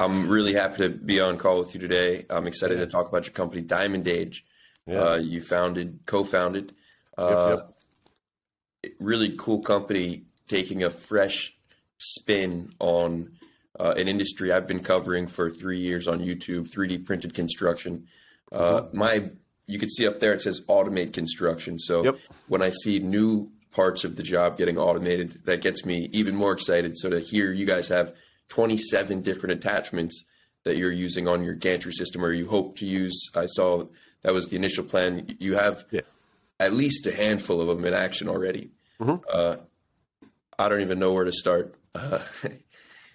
[0.00, 2.24] I'm really happy to be on call with you today.
[2.30, 2.84] I'm excited yeah.
[2.84, 4.44] to talk about your company, Diamond Age.
[4.86, 5.00] Yeah.
[5.00, 6.74] Uh, you founded, co-founded.
[7.16, 7.74] Uh, yep,
[8.84, 8.92] yep.
[9.00, 11.56] Really cool company taking a fresh
[11.98, 13.32] spin on
[13.78, 18.06] uh, an industry I've been covering for three years on YouTube, 3D printed construction.
[18.52, 18.98] Uh, mm-hmm.
[18.98, 19.30] My,
[19.66, 21.78] you can see up there it says automate construction.
[21.78, 22.18] So yep.
[22.46, 26.52] when I see new parts of the job getting automated, that gets me even more
[26.52, 26.96] excited.
[26.96, 28.14] So to hear you guys have
[28.48, 30.24] 27 different attachments
[30.64, 33.86] that you're using on your gantry system, or you hope to use, I saw
[34.22, 35.36] that was the initial plan.
[35.38, 36.00] You have yeah.
[36.58, 38.70] at least a handful of them in action already.
[39.00, 39.24] Mm-hmm.
[39.30, 39.56] Uh,
[40.58, 41.74] I don't even know where to start.
[41.94, 42.20] Uh,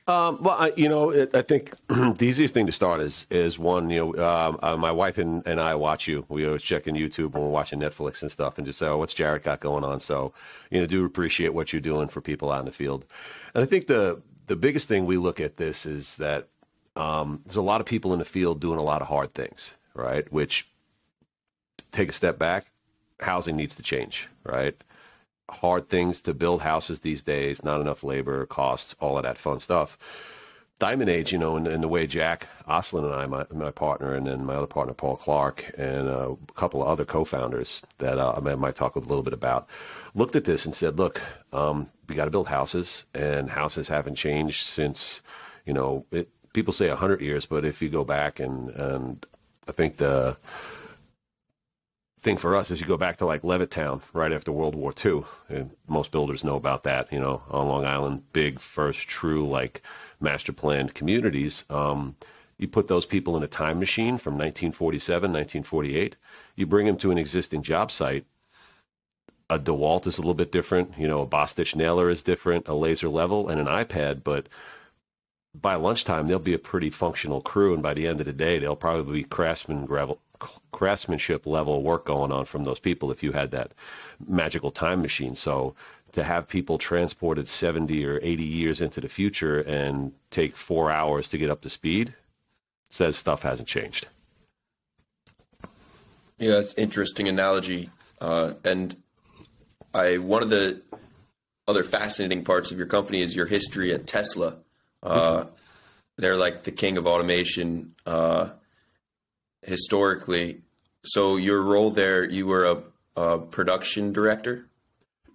[0.05, 3.57] Um, well, I, you know, it, I think the easiest thing to start is is
[3.57, 3.89] one.
[3.89, 6.25] You know, um, uh, my wife and, and I watch you.
[6.27, 9.13] We always checking YouTube when we're watching Netflix and stuff, and just say, "Oh, what's
[9.13, 10.33] Jared got going on?" So,
[10.69, 13.05] you know, do appreciate what you're doing for people out in the field.
[13.55, 16.47] And I think the the biggest thing we look at this is that
[16.95, 19.73] um, there's a lot of people in the field doing a lot of hard things,
[19.93, 20.31] right?
[20.31, 20.67] Which
[21.91, 22.67] take a step back,
[23.19, 24.75] housing needs to change, right?
[25.49, 29.59] hard things to build houses these days, not enough labor, costs, all of that fun
[29.59, 29.97] stuff.
[30.79, 34.15] Diamond Age, you know, in, in the way Jack Oswald and I, my, my partner,
[34.15, 38.17] and then my other partner, Paul Clark, and uh, a couple of other co-founders that
[38.17, 39.69] uh, I might talk a little bit about,
[40.13, 41.21] looked at this and said, look,
[41.53, 45.21] um, we got to build houses, and houses haven't changed since,
[45.65, 49.25] you know, it, people say 100 years, but if you go back and, and
[49.67, 50.37] I think the
[52.23, 55.23] thing for us is you go back to like Levittown right after World War II.
[55.49, 59.81] And most builders know about that, you know, on Long Island, big first true like
[60.23, 61.65] master planned communities.
[61.69, 62.15] Um,
[62.57, 66.15] you put those people in a time machine from 1947, 1948.
[66.55, 68.25] You bring them to an existing job site.
[69.49, 70.97] A DeWalt is a little bit different.
[70.97, 74.23] You know, a Bostitch nailer is different, a laser level, and an iPad.
[74.23, 74.47] But
[75.53, 78.59] by lunchtime, they'll be a pretty functional crew, and by the end of the day,
[78.59, 80.19] they'll probably be craftsman gravel,
[80.71, 83.73] craftsmanship level work going on from those people if you had that
[84.25, 85.35] magical time machine.
[85.35, 85.75] So
[86.13, 91.29] to have people transported 70 or 80 years into the future and take four hours
[91.29, 92.13] to get up to speed
[92.89, 94.07] says stuff hasn't changed.
[96.37, 97.89] Yeah, it's interesting analogy.
[98.21, 98.95] Uh, and
[99.93, 100.81] I one of the
[101.67, 104.57] other fascinating parts of your company is your history at Tesla.
[105.01, 105.45] Uh.
[106.15, 107.95] They're like the king of automation.
[108.05, 108.49] Uh,
[109.65, 110.61] historically.
[111.03, 112.83] So your role there, you were a,
[113.15, 114.67] a production director.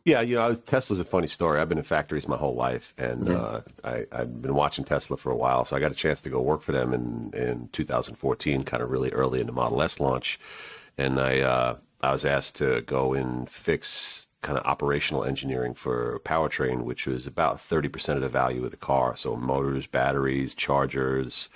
[0.08, 1.60] Yeah, you know, was, Tesla's a funny story.
[1.60, 3.86] I've been in factories my whole life, and mm-hmm.
[3.86, 5.66] uh, I, have been watching Tesla for a while.
[5.66, 8.90] So I got a chance to go work for them in, in 2014, kind of
[8.90, 10.40] really early in the Model S launch.
[10.96, 16.20] And I uh, I was asked to go and fix kind of operational engineering for
[16.24, 19.14] powertrain, which was about 30% of the value of the car.
[19.14, 21.50] So motors, batteries, chargers,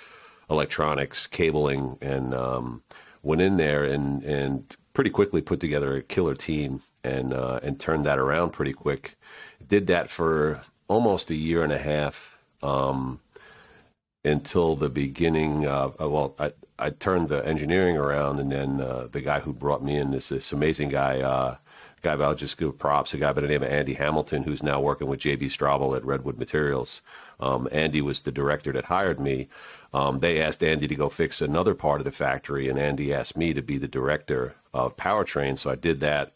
[0.47, 2.83] electronics, cabling, and um,
[3.23, 7.79] went in there and and pretty quickly put together a killer team and uh, and
[7.79, 9.15] turned that around pretty quick.
[9.67, 13.19] Did that for almost a year and a half um,
[14.23, 19.07] until the beginning of uh, well, I I turned the engineering around, and then uh,
[19.11, 21.21] the guy who brought me in this this amazing guy.
[21.21, 21.57] Uh,
[22.03, 24.81] guy, I'll just give props, a guy by the name of Andy Hamilton, who's now
[24.81, 27.01] working with JB Straubel at Redwood Materials.
[27.39, 29.47] Um, Andy was the director that hired me.
[29.93, 33.37] Um, they asked Andy to go fix another part of the factory, and Andy asked
[33.37, 35.57] me to be the director of powertrain.
[35.57, 36.33] So I did that.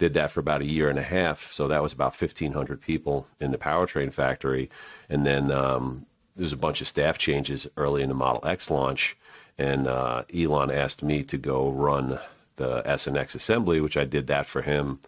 [0.00, 1.52] Did that for about a year and a half.
[1.52, 4.70] So that was about 1,500 people in the powertrain factory,
[5.10, 6.06] and then um,
[6.36, 9.14] there's a bunch of staff changes early in the Model X launch,
[9.58, 12.18] and uh, Elon asked me to go run
[12.56, 15.00] the S and X assembly, which I did that for him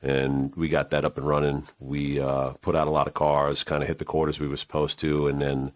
[0.00, 1.66] and we got that up and running.
[1.80, 4.56] We uh, put out a lot of cars, kind of hit the quarters we were
[4.56, 5.72] supposed to, and then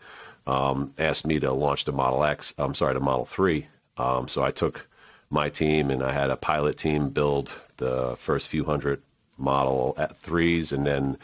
[0.46, 2.54] um, asked me to launch the Model X.
[2.56, 3.66] I'm sorry, the Model 3.
[3.96, 4.86] Um, so I took
[5.30, 9.02] my team and I had a pilot team build the first few hundred
[9.36, 11.16] Model at threes, and then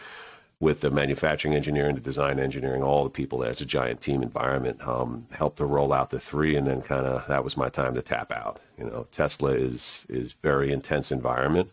[0.59, 3.51] with the manufacturing engineering, the design engineering, all the people there.
[3.51, 4.81] It's a giant team environment.
[4.89, 7.95] Um, helped to roll out the three, and then kind of that was my time
[7.95, 8.59] to tap out.
[8.79, 11.71] You know, Tesla is is very intense environment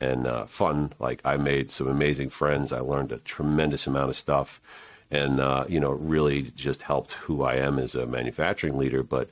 [0.00, 0.92] and uh, fun.
[0.98, 2.72] Like I made some amazing friends.
[2.72, 4.60] I learned a tremendous amount of stuff
[5.10, 9.02] and uh, you know really just helped who I am as a manufacturing leader.
[9.02, 9.30] But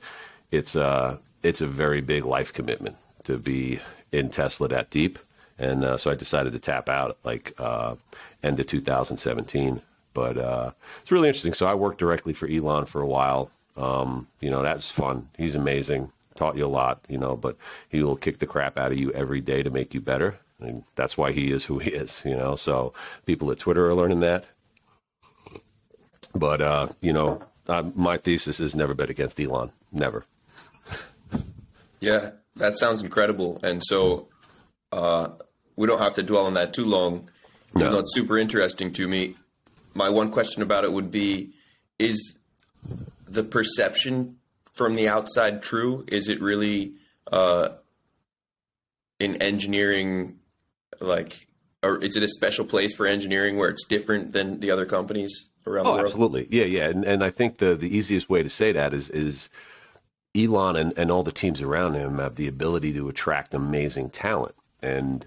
[0.51, 2.95] it's a uh, it's a very big life commitment
[3.25, 3.79] to be
[4.13, 5.19] in Tesla that deep,
[5.57, 7.95] and uh, so I decided to tap out like uh,
[8.41, 9.81] end of 2017.
[10.13, 10.71] But uh,
[11.01, 11.55] it's really interesting.
[11.55, 13.49] So I worked directly for Elon for a while.
[13.75, 15.27] Um, you know that's fun.
[15.37, 16.11] He's amazing.
[16.35, 17.57] Taught you a lot, you know, but
[17.89, 20.37] he will kick the crap out of you every day to make you better.
[20.59, 22.55] And that's why he is who he is, you know.
[22.55, 22.93] So
[23.25, 24.45] people at Twitter are learning that.
[26.35, 29.71] But uh, you know, uh, my thesis is never bet against Elon.
[29.91, 30.25] Never.
[31.99, 33.59] yeah, that sounds incredible.
[33.63, 34.27] And so
[34.91, 35.29] uh,
[35.75, 37.29] we don't have to dwell on that too long.
[37.73, 37.87] No.
[37.87, 39.35] Even it's super interesting to me.
[39.93, 41.53] My one question about it would be
[41.99, 42.35] is
[43.27, 44.37] the perception
[44.73, 46.05] from the outside true?
[46.07, 46.93] Is it really
[47.31, 47.69] uh,
[49.19, 50.39] in engineering,
[50.99, 51.47] like,
[51.81, 55.49] or is it a special place for engineering where it's different than the other companies
[55.65, 56.07] around oh, the world?
[56.07, 59.09] Absolutely, yeah, yeah, and and I think the the easiest way to say that is
[59.09, 59.49] is
[60.35, 64.55] Elon and, and all the teams around him have the ability to attract amazing talent.
[64.81, 65.25] And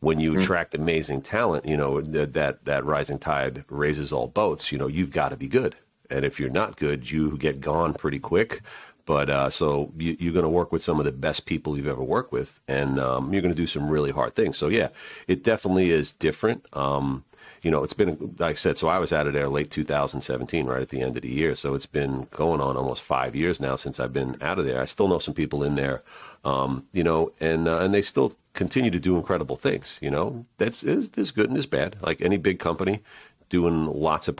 [0.00, 0.42] when you mm-hmm.
[0.42, 5.12] attract amazing talent, you know, that, that rising tide raises all boats, you know, you've
[5.12, 5.76] got to be good.
[6.10, 8.62] And if you're not good, you get gone pretty quick.
[9.08, 11.86] But uh, so you, are going to work with some of the best people you've
[11.86, 14.58] ever worked with, and um, you're going to do some really hard things.
[14.58, 14.88] So yeah,
[15.26, 16.66] it definitely is different.
[16.74, 17.24] Um,
[17.62, 20.66] you know, it's been, like I said, so I was out of there late 2017,
[20.66, 21.54] right at the end of the year.
[21.54, 24.80] So it's been going on almost five years now since I've been out of there.
[24.80, 26.02] I still know some people in there,
[26.44, 29.98] um, you know, and uh, and they still continue to do incredible things.
[30.00, 31.96] You know, that's there's good and there's bad.
[32.00, 33.02] Like any big company,
[33.48, 34.38] doing lots of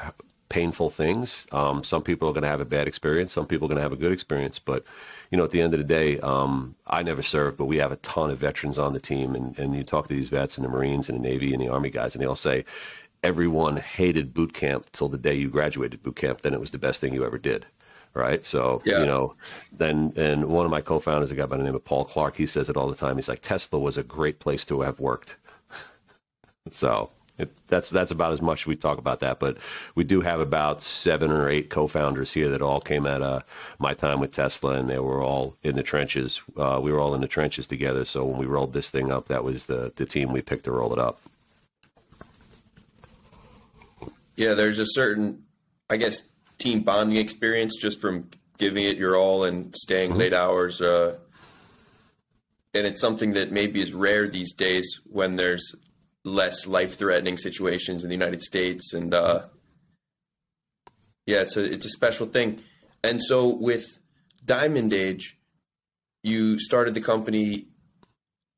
[0.48, 1.46] painful things.
[1.52, 3.32] Um, some people are going to have a bad experience.
[3.32, 4.58] Some people are going to have a good experience.
[4.58, 4.84] But
[5.30, 7.92] you know, at the end of the day, um, I never served, but we have
[7.92, 10.64] a ton of veterans on the team, and, and you talk to these vets and
[10.64, 12.64] the Marines and the Navy and the Army guys, and they all say,
[13.22, 16.42] everyone hated boot camp till the day you graduated boot camp.
[16.42, 17.66] Then it was the best thing you ever did.
[18.14, 18.44] Right.
[18.44, 19.00] So, yeah.
[19.00, 19.34] you know,
[19.70, 22.36] then, and one of my co founders, a guy by the name of Paul Clark,
[22.36, 23.16] he says it all the time.
[23.16, 25.36] He's like, Tesla was a great place to have worked.
[26.72, 29.58] so, it, that's that's about as much we talk about that, but
[29.94, 33.40] we do have about seven or eight co-founders here that all came at uh,
[33.78, 36.42] my time with Tesla, and they were all in the trenches.
[36.56, 38.04] Uh, we were all in the trenches together.
[38.04, 40.72] So when we rolled this thing up, that was the the team we picked to
[40.72, 41.20] roll it up.
[44.38, 45.42] Yeah, there's a certain,
[45.90, 46.22] I guess,
[46.58, 50.20] team bonding experience just from giving it your all and staying mm-hmm.
[50.20, 50.80] late hours.
[50.80, 51.16] Uh,
[52.72, 55.74] and it's something that maybe is rare these days when there's
[56.24, 58.94] less life-threatening situations in the United States.
[58.94, 59.46] And uh,
[61.26, 62.60] yeah, it's a it's a special thing.
[63.02, 63.98] And so with
[64.44, 65.36] Diamond Age,
[66.22, 67.66] you started the company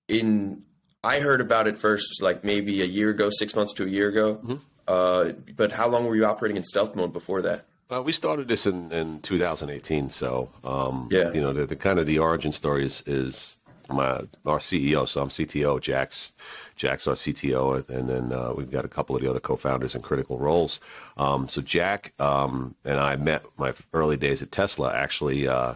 [0.08, 0.64] in.
[1.02, 4.10] I heard about it first, like maybe a year ago, six months to a year
[4.10, 4.34] ago.
[4.36, 4.56] Mm-hmm.
[4.90, 7.64] Uh, but how long were you operating in stealth mode before that?
[7.92, 10.10] Uh, we started this in, in 2018.
[10.10, 13.58] So, um, yeah, you know, the, the, kind of the origin story is, is
[13.88, 15.06] my our CEO.
[15.06, 15.80] So I'm CTO.
[15.80, 16.32] Jack's
[16.76, 20.02] Jack's our CTO, and then uh, we've got a couple of the other co-founders in
[20.02, 20.80] critical roles.
[21.16, 25.74] Um, so Jack um, and I met my early days at Tesla actually uh,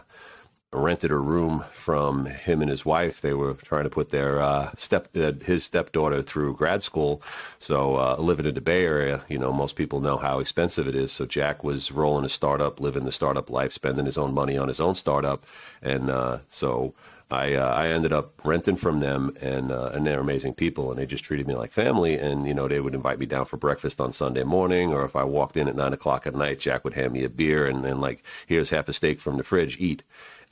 [0.75, 3.21] rented a room from him and his wife.
[3.21, 7.23] They were trying to put their uh, step uh, his stepdaughter through grad school.
[7.59, 10.95] So uh, living in the Bay Area, you know, most people know how expensive it
[10.95, 11.13] is.
[11.13, 14.69] So Jack was rolling a startup, living the startup life, spending his own money on
[14.69, 15.47] his own startup,
[15.83, 16.95] and uh, so.
[17.31, 21.01] I, uh, I ended up renting from them, and uh, and they're amazing people, and
[21.01, 22.19] they just treated me like family.
[22.19, 25.17] And you know, they would invite me down for breakfast on Sunday morning, or if
[25.17, 27.83] I walked in at nine o'clock at night, Jack would hand me a beer, and
[27.83, 30.03] then like, here's half a steak from the fridge, eat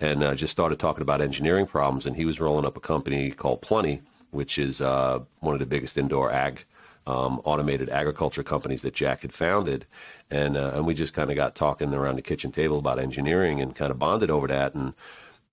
[0.02, 2.06] and uh, just started talking about engineering problems.
[2.06, 4.02] And he was rolling up a company called Plenty,
[4.32, 6.64] which is uh, one of the biggest indoor ag
[7.06, 9.86] um, automated agriculture companies that Jack had founded.
[10.30, 13.60] And uh, and we just kind of got talking around the kitchen table about engineering
[13.60, 14.74] and kind of bonded over that.
[14.74, 14.92] And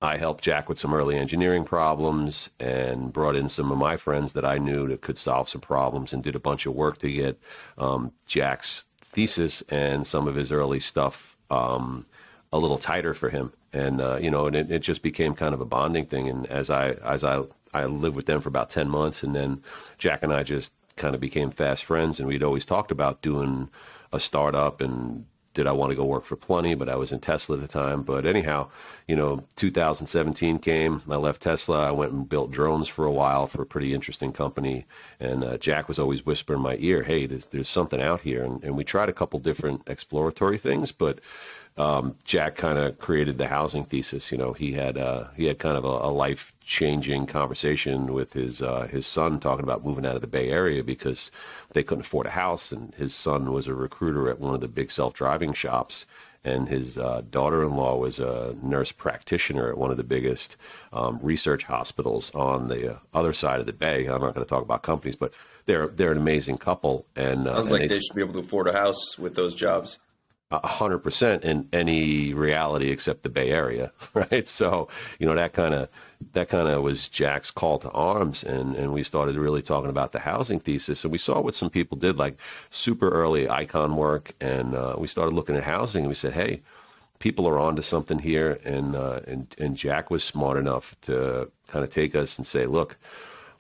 [0.02, 4.34] I helped Jack with some early engineering problems and brought in some of my friends
[4.34, 7.12] that I knew that could solve some problems and did a bunch of work to
[7.12, 7.40] get
[7.78, 12.06] um, Jack's thesis and some of his early stuff um,
[12.52, 15.54] a little tighter for him and uh, you know, and it, it just became kind
[15.54, 16.30] of a bonding thing.
[16.30, 19.64] And as I as I I lived with them for about ten months, and then
[19.98, 23.70] Jack and I just kind of became fast friends, and we'd always talked about doing
[24.12, 25.26] a startup and
[25.56, 27.68] did I want to go work for Plenty, but I was in Tesla at the
[27.68, 28.04] time.
[28.04, 28.70] But anyhow,
[29.08, 31.02] you know, 2017 came.
[31.10, 31.88] I left Tesla.
[31.88, 34.86] I went and built drones for a while for a pretty interesting company.
[35.20, 38.44] And uh, Jack was always whispering in my ear, "Hey, there's there's something out here."
[38.44, 41.20] And, and we tried a couple different exploratory things, but
[41.78, 44.32] um, Jack kind of created the housing thesis.
[44.32, 48.34] You know, he had uh, he had kind of a, a life changing conversation with
[48.34, 51.32] his uh, his son talking about moving out of the Bay Area because
[51.72, 54.68] they couldn't afford a house, and his son was a recruiter at one of the
[54.68, 56.06] big self driving shops.
[56.46, 60.56] And his uh, daughter-in-law was a nurse practitioner at one of the biggest
[60.94, 64.06] um, research hospitals on the uh, other side of the bay.
[64.06, 65.34] I'm not going to talk about companies, but
[65.66, 67.06] they're they're an amazing couple.
[67.16, 69.36] And uh, sounds and like they, they should be able to afford a house with
[69.36, 70.00] those jobs
[70.52, 74.48] hundred percent in any reality except the Bay Area, right?
[74.48, 74.90] So,
[75.20, 75.90] you know, that kind of
[76.34, 80.12] that kind of was Jack's call to arms, and and we started really talking about
[80.12, 82.40] the housing thesis, and we saw what some people did, like
[82.72, 86.62] super early icon work, and uh, we started looking at housing, and we said, hey,
[87.20, 91.86] people are onto something here, and uh, and and Jack was smart enough to kind
[91.86, 92.98] of take us and say, look,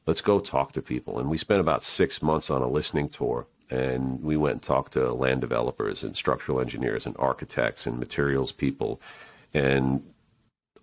[0.08, 1.20] let's go talk to people.
[1.20, 4.94] And we spent about six months on a listening tour, and we went and talked
[4.94, 9.02] to land developers and structural engineers and architects and materials people,
[9.54, 10.04] and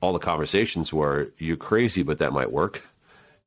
[0.00, 2.82] all the conversations were, "You're crazy, but that might work."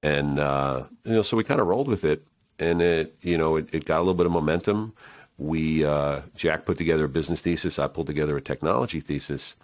[0.01, 2.25] And uh, you know, so we kind of rolled with it,
[2.57, 4.93] and it you know it, it got a little bit of momentum
[5.39, 7.79] we uh, Jack put together a business thesis.
[7.79, 9.55] I pulled together a technology thesis,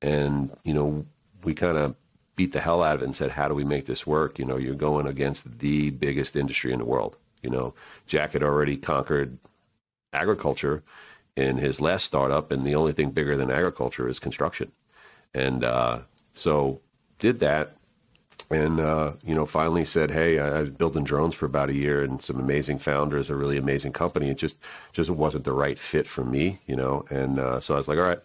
[0.00, 1.04] and you know
[1.44, 1.94] we kind of
[2.34, 4.38] beat the hell out of it and said, how do we make this work?
[4.38, 7.16] You know, you're going against the biggest industry in the world.
[7.42, 7.74] You know,
[8.06, 9.38] Jack had already conquered
[10.12, 10.82] agriculture
[11.36, 14.72] in his last startup, and the only thing bigger than agriculture is construction.
[15.34, 16.00] And uh,
[16.34, 16.80] so
[17.18, 17.76] did that,
[18.50, 21.74] and uh, you know finally said, "Hey, I, I was building drones for about a
[21.74, 24.30] year, and some amazing founders, a really amazing company.
[24.30, 24.58] It just
[24.92, 27.98] just wasn't the right fit for me, you know." And uh, so I was like,
[27.98, 28.20] "All right,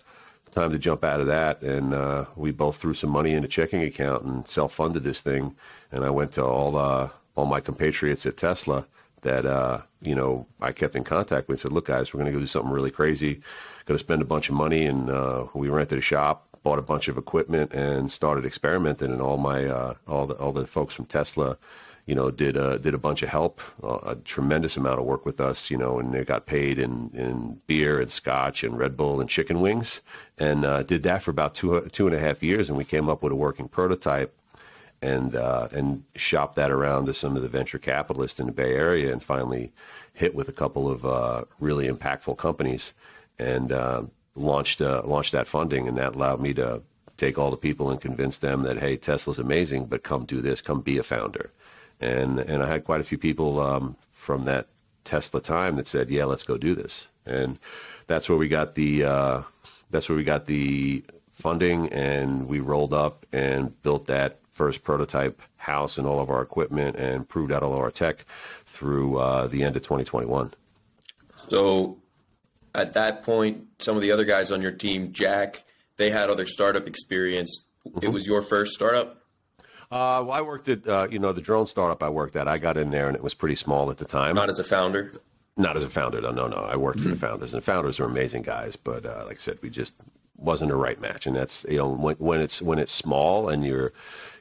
[0.51, 3.47] time to jump out of that." And uh, we both threw some money in a
[3.47, 5.55] checking account and self-funded this thing.
[5.91, 8.85] And I went to all uh, all my compatriots at Tesla
[9.23, 11.55] that uh, you know I kept in contact with.
[11.55, 13.41] And said, "Look, guys, we're going to go do something really crazy.
[13.85, 16.83] Going to spend a bunch of money." And uh, we rented a shop bought a
[16.83, 19.11] bunch of equipment and started experimenting.
[19.11, 21.57] And all my uh, all the all the folks from Tesla,
[22.05, 25.25] you know, did uh, did a bunch of help, uh, a tremendous amount of work
[25.25, 28.97] with us, you know, and they got paid in in beer and scotch and Red
[28.97, 30.01] Bull and chicken wings,
[30.37, 32.69] and uh, did that for about two two and a half years.
[32.69, 34.33] And we came up with a working prototype.
[35.03, 38.73] And uh, and shopped that around to some of the venture capitalists in the Bay
[38.73, 39.73] Area, and finally
[40.13, 42.93] hit with a couple of uh, really impactful companies.
[43.37, 44.03] And uh,
[44.35, 46.81] launched uh, launched that funding, and that allowed me to
[47.17, 50.61] take all the people and convince them that hey, Tesla's amazing, but come do this,
[50.61, 51.51] come be a founder.
[51.99, 54.67] And and I had quite a few people um, from that
[55.03, 57.09] Tesla time that said, yeah, let's go do this.
[57.25, 57.59] And
[58.07, 59.41] that's where we got the uh,
[59.91, 65.41] that's where we got the funding, and we rolled up and built that first prototype
[65.57, 68.25] house and all of our equipment, and proved out all of our tech
[68.65, 70.53] through uh, the end of 2021.
[71.49, 71.97] So
[72.73, 75.63] at that point, some of the other guys on your team, Jack,
[75.97, 77.65] they had other startup experience.
[77.87, 78.05] Mm-hmm.
[78.05, 79.19] It was your first startup.
[79.91, 82.47] Uh, well, I worked at uh, you know the drone startup I worked at.
[82.47, 84.35] I got in there and it was pretty small at the time.
[84.35, 85.13] Not as a founder.
[85.55, 86.19] Not as a founder.
[86.19, 86.57] No, no, no.
[86.57, 87.09] I worked mm-hmm.
[87.09, 87.25] for the mm-hmm.
[87.27, 88.75] founders, and the founders are amazing guys.
[88.75, 89.93] But uh, like I said, we just
[90.37, 91.27] wasn't a right match.
[91.27, 93.93] And that's you know when, when it's when it's small and you're,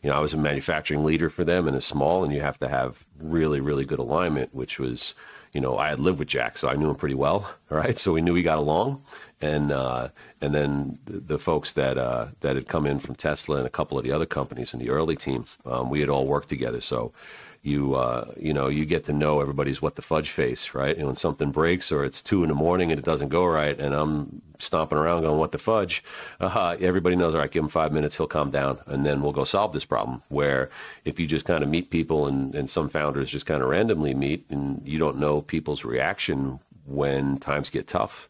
[0.03, 2.59] you know, I was a manufacturing leader for them, and it's small, and you have
[2.59, 5.15] to have really really good alignment, which was
[5.53, 7.49] you know, I had lived with Jack, so I knew him pretty well.
[7.73, 9.03] Right, so we knew we got along,
[9.41, 10.09] and uh,
[10.43, 13.71] and then the, the folks that uh, that had come in from Tesla and a
[13.71, 16.83] couple of the other companies in the early team, um, we had all worked together.
[16.83, 17.15] So
[17.63, 20.97] you uh, you know you get to know everybody's what the fudge face, right?
[20.97, 23.79] And when something breaks or it's two in the morning and it doesn't go right,
[23.79, 26.03] and I'm stomping around going what the fudge,
[26.41, 27.35] uh, everybody knows.
[27.35, 29.85] All right, give him five minutes, he'll calm down, and then we'll go solve this
[29.85, 30.23] problem.
[30.29, 30.71] Where
[31.05, 34.15] if you just kind of meet people and, and some founders just kind of randomly
[34.15, 38.29] meet and you don't know people's reaction when times get tough,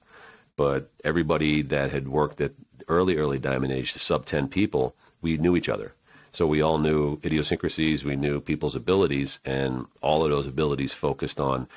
[0.56, 2.52] but everybody that had worked at
[2.86, 5.94] early early diamond age, the sub ten people, we knew each other
[6.32, 11.40] so we all knew idiosyncrasies, we knew people's abilities, and all of those abilities focused
[11.40, 11.68] on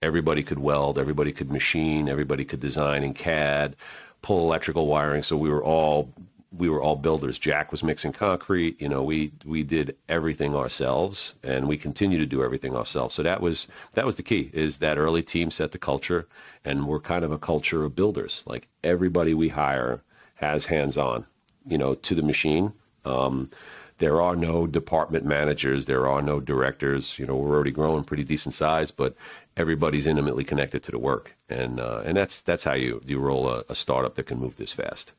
[0.00, 3.76] everybody could weld, everybody could machine, everybody could design in CAD,
[4.22, 5.22] pull electrical wiring.
[5.22, 6.12] So we were all
[6.56, 7.38] we were all builders.
[7.38, 8.80] Jack was mixing concrete.
[8.80, 13.14] You know, we we did everything ourselves, and we continue to do everything ourselves.
[13.14, 14.50] So that was that was the key.
[14.52, 16.28] Is that early team set the culture,
[16.64, 18.42] and we're kind of a culture of builders.
[18.46, 20.02] Like everybody we hire
[20.34, 21.26] has hands on,
[21.66, 22.72] you know, to the machine.
[23.04, 23.50] Um,
[23.98, 25.86] there are no department managers.
[25.86, 27.18] There are no directors.
[27.18, 29.14] You know, we're already growing pretty decent size, but
[29.56, 33.48] everybody's intimately connected to the work, and uh, and that's that's how you you roll
[33.48, 35.12] a, a startup that can move this fast.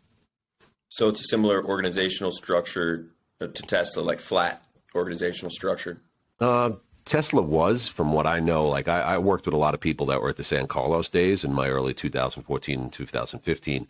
[0.90, 3.08] So it's a similar organizational structure
[3.40, 4.64] to Tesla, like flat
[4.96, 6.00] organizational structure.
[6.40, 6.72] Uh,
[7.06, 10.06] Tesla was, from what I know, like I, I, worked with a lot of people
[10.08, 13.88] that were at the San Carlos days in my early 2014 and 2015.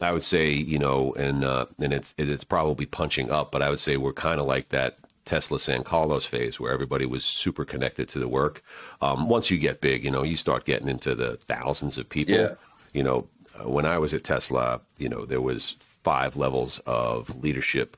[0.00, 3.70] I would say, you know, and uh, and it's it's probably punching up, but I
[3.70, 7.64] would say we're kind of like that Tesla San Carlos phase where everybody was super
[7.64, 8.62] connected to the work.
[9.00, 12.34] Um, once you get big, you know, you start getting into the thousands of people.
[12.34, 12.54] Yeah.
[12.92, 17.42] You know, uh, when I was at Tesla, you know, there was five levels of
[17.42, 17.96] leadership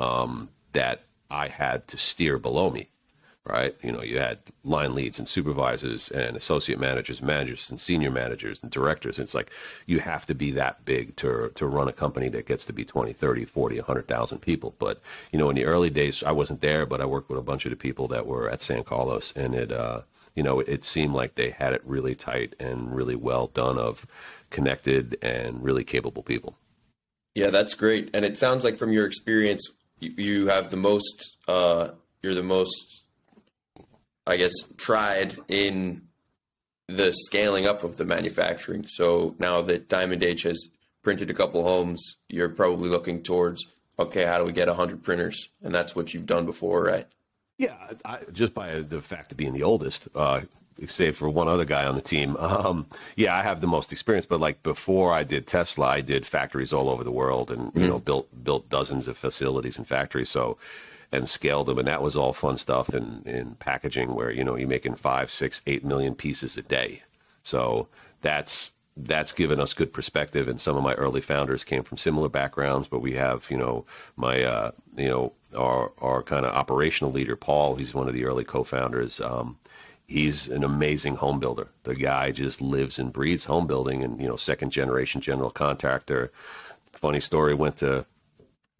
[0.00, 2.88] um, that I had to steer below me
[3.48, 3.76] right?
[3.82, 8.62] You know, you had line leads and supervisors and associate managers, managers and senior managers
[8.62, 9.18] and directors.
[9.18, 9.50] It's like
[9.86, 12.84] you have to be that big to to run a company that gets to be
[12.84, 14.74] 20, 30, 40, 100,000 people.
[14.78, 15.00] But,
[15.32, 17.64] you know, in the early days, I wasn't there, but I worked with a bunch
[17.66, 20.02] of the people that were at San Carlos and it, uh,
[20.34, 24.06] you know, it seemed like they had it really tight and really well done of
[24.50, 26.56] connected and really capable people.
[27.34, 28.10] Yeah, that's great.
[28.14, 29.68] And it sounds like from your experience,
[30.00, 31.90] you have the most, uh,
[32.22, 33.04] you're the most,
[34.26, 36.02] I guess, tried in
[36.88, 38.86] the scaling up of the manufacturing.
[38.86, 40.68] So now that Diamond Age has
[41.02, 43.66] printed a couple homes, you're probably looking towards,
[43.98, 45.50] okay, how do we get 100 printers?
[45.62, 47.06] And that's what you've done before, right?
[47.58, 50.42] Yeah, I, just by the fact of being the oldest, uh,
[50.86, 52.36] save for one other guy on the team.
[52.46, 56.24] Um, yeah, I have the most experience, but like before I did Tesla, I did
[56.26, 57.80] factories all over the world and mm-hmm.
[57.80, 60.30] you know built built dozens of facilities and factories.
[60.30, 60.58] So
[61.12, 64.56] and scaled them, and that was all fun stuff in in packaging where you know
[64.56, 67.02] you're making five, six, eight million pieces a day.
[67.42, 67.88] So
[68.22, 70.48] that's that's given us good perspective.
[70.48, 73.84] And some of my early founders came from similar backgrounds, but we have, you know,
[74.16, 77.76] my, uh, you know, our our kind of operational leader, Paul.
[77.76, 79.20] He's one of the early co-founders.
[79.20, 79.58] Um,
[80.06, 81.68] he's an amazing home builder.
[81.82, 86.32] The guy just lives and breathes home building, and you know, second generation general contractor.
[86.92, 87.54] Funny story.
[87.54, 88.06] Went to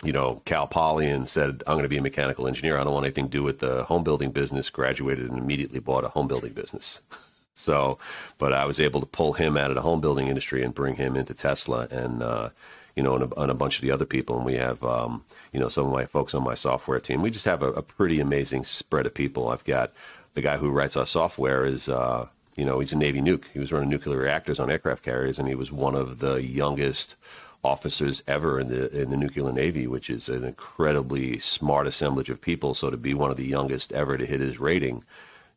[0.04, 2.78] you know, Cal Poly and said, I'm going to be a mechanical engineer.
[2.78, 4.70] I don't want anything to do with the home building business.
[4.70, 7.00] Graduated and immediately bought a home building business.
[7.58, 7.98] So,
[8.36, 10.94] but I was able to pull him out of the home building industry and bring
[10.94, 12.50] him into Tesla and, uh,
[12.94, 14.36] you know, and a, and a, bunch of the other people.
[14.36, 17.22] And we have, um, you know, some of my folks on my software team.
[17.22, 19.48] We just have a, a, pretty amazing spread of people.
[19.48, 19.94] I've got
[20.34, 22.26] the guy who writes our software is, uh,
[22.56, 23.44] you know, he's a Navy nuke.
[23.54, 27.16] He was running nuclear reactors on aircraft carriers, and he was one of the youngest
[27.64, 32.40] officers ever in the in the nuclear navy, which is an incredibly smart assemblage of
[32.40, 32.74] people.
[32.74, 35.04] So to be one of the youngest ever to hit his rating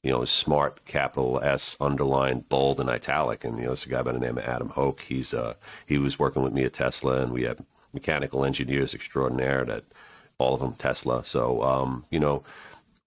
[0.04, 3.44] you know, smart, capital S, underlined, bold, and italic.
[3.44, 5.02] And you know, a guy by the name of Adam Hoke.
[5.02, 5.56] He's uh,
[5.88, 7.62] he was working with me at Tesla, and we have
[7.94, 9.84] mechanical engineers extraordinaire that
[10.38, 11.26] all of them Tesla.
[11.26, 12.44] So um, you know,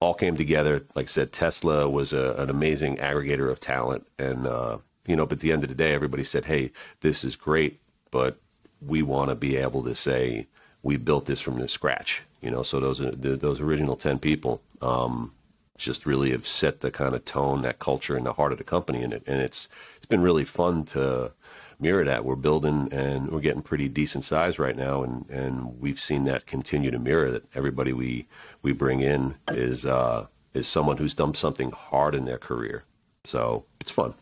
[0.01, 0.85] all came together.
[0.95, 5.25] Like I said, Tesla was a, an amazing aggregator of talent, and uh, you know,
[5.25, 7.81] but at the end of the day, everybody said, "Hey, this is great,
[8.11, 8.39] but
[8.87, 10.47] we want to be able to say."
[10.85, 12.65] We built this from the scratch, you know.
[12.65, 15.31] So those those original ten people, um,
[15.79, 18.65] just really have set the kind of tone, that culture, and the heart of the
[18.65, 19.03] company.
[19.03, 21.33] And it and it's it's been really fun to
[21.81, 22.25] mirror that.
[22.25, 26.47] We're building and we're getting pretty decent size right now, and and we've seen that
[26.47, 27.45] continue to mirror that.
[27.55, 28.27] Everybody we
[28.63, 32.85] we bring in is uh, is someone who's done something hard in their career.
[33.25, 34.15] So it's fun.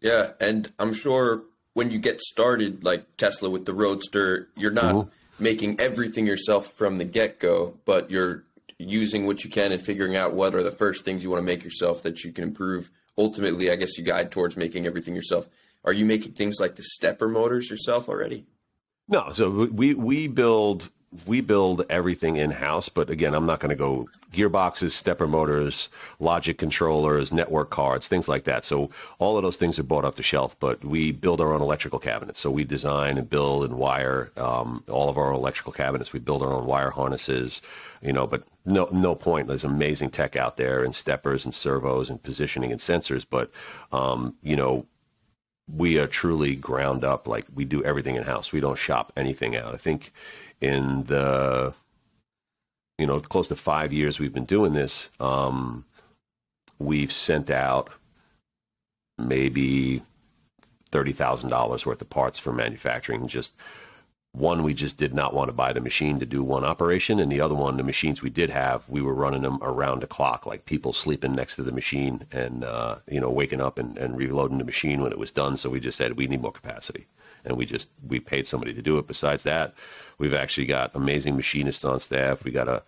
[0.00, 1.44] Yeah, and I'm sure
[1.74, 5.42] when you get started, like Tesla with the Roadster, you're not mm-hmm.
[5.42, 8.44] making everything yourself from the get go, but you're
[8.78, 11.44] using what you can and figuring out what are the first things you want to
[11.46, 12.90] make yourself that you can improve.
[13.18, 15.48] Ultimately, I guess you guide towards making everything yourself.
[15.84, 18.46] Are you making things like the stepper motors yourself already?
[19.06, 20.88] No, so we we build
[21.26, 25.88] we build everything in house, but again, I'm not going to go gearboxes, stepper motors,
[26.18, 28.64] logic controllers, network cards, things like that.
[28.64, 31.62] So all of those things are bought off the shelf, but we build our own
[31.62, 32.40] electrical cabinets.
[32.40, 36.12] So we design and build and wire um, all of our electrical cabinets.
[36.12, 37.62] We build our own wire harnesses,
[38.02, 39.46] you know, but no no point.
[39.46, 43.50] There's amazing tech out there and steppers and servos and positioning and sensors, but
[43.92, 44.86] um, you know,
[45.72, 47.26] we are truly ground up.
[47.26, 48.52] Like we do everything in house.
[48.52, 49.74] We don't shop anything out.
[49.74, 50.12] I think
[50.64, 51.74] in the
[52.98, 55.84] you know close to five years we've been doing this, um,
[56.78, 57.90] we've sent out
[59.18, 60.02] maybe
[60.90, 63.54] thirty thousand dollars worth of parts for manufacturing just
[64.34, 67.30] one, we just did not want to buy the machine to do one operation, and
[67.30, 70.44] the other one, the machines we did have, we were running them around the clock,
[70.44, 74.16] like people sleeping next to the machine and uh, you know waking up and, and
[74.16, 75.56] reloading the machine when it was done.
[75.56, 77.06] So we just said we need more capacity,
[77.44, 79.06] and we just we paid somebody to do it.
[79.06, 79.74] Besides that,
[80.18, 82.44] we've actually got amazing machinists on staff.
[82.44, 82.82] We got a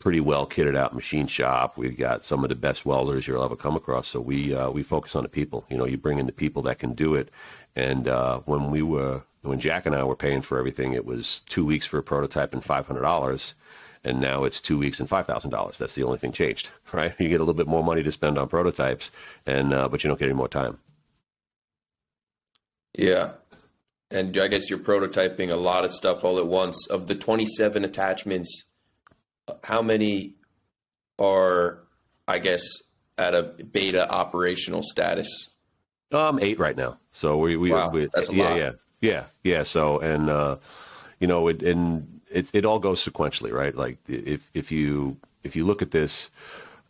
[0.00, 1.76] pretty well kitted out machine shop.
[1.76, 4.08] We've got some of the best welders you'll ever come across.
[4.08, 5.64] So we uh, we focus on the people.
[5.70, 7.30] You know, you bring in the people that can do it.
[7.76, 11.40] And uh, when we were when Jack and I were paying for everything, it was
[11.48, 13.54] two weeks for a prototype and five hundred dollars,
[14.02, 15.78] and now it's two weeks and five thousand dollars.
[15.78, 17.14] That's the only thing changed, right?
[17.18, 19.12] You get a little bit more money to spend on prototypes,
[19.46, 20.78] and uh, but you don't get any more time.
[22.94, 23.32] Yeah,
[24.10, 26.88] and I guess you're prototyping a lot of stuff all at once.
[26.88, 28.64] Of the twenty-seven attachments,
[29.64, 30.34] how many
[31.18, 31.80] are,
[32.26, 32.62] I guess,
[33.18, 35.50] at a beta operational status?
[36.12, 36.98] Um, eight right now.
[37.12, 38.58] So we we, wow, we that's a yeah lot.
[38.58, 39.62] yeah yeah, yeah.
[39.62, 40.56] So and uh,
[41.20, 43.74] you know, it and it it all goes sequentially, right?
[43.74, 46.30] Like if if you if you look at this,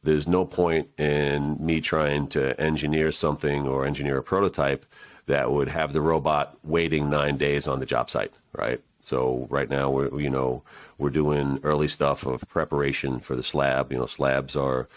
[0.03, 4.87] there's no point in me trying to engineer something or engineer a prototype
[5.31, 8.81] that would have the robot waiting nine days on the job site, right?
[9.01, 10.63] So right now we're you know
[10.99, 13.93] we're doing early stuff of preparation for the slab.
[13.93, 14.89] You know, slabs are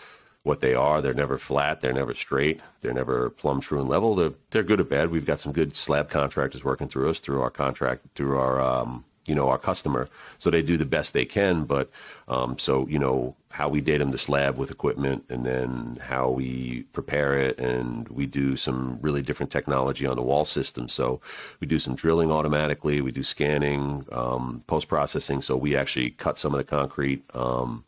[0.43, 1.01] what they are.
[1.01, 1.79] They're never flat.
[1.79, 2.59] They're never straight.
[2.81, 4.15] They're never plumb, true, and level.
[4.15, 5.09] They're, they're good or bad.
[5.09, 9.05] We've got some good slab contractors working through us through our contract, through our um,
[9.25, 11.89] you know our customer so they do the best they can but
[12.27, 16.29] um, so you know how we date them to slab with equipment and then how
[16.31, 20.89] we prepare it and we do some really different technology on the wall system.
[20.89, 21.21] So
[21.59, 26.39] we do some drilling automatically we do scanning um, post processing so we actually cut
[26.39, 27.83] some of the concrete um,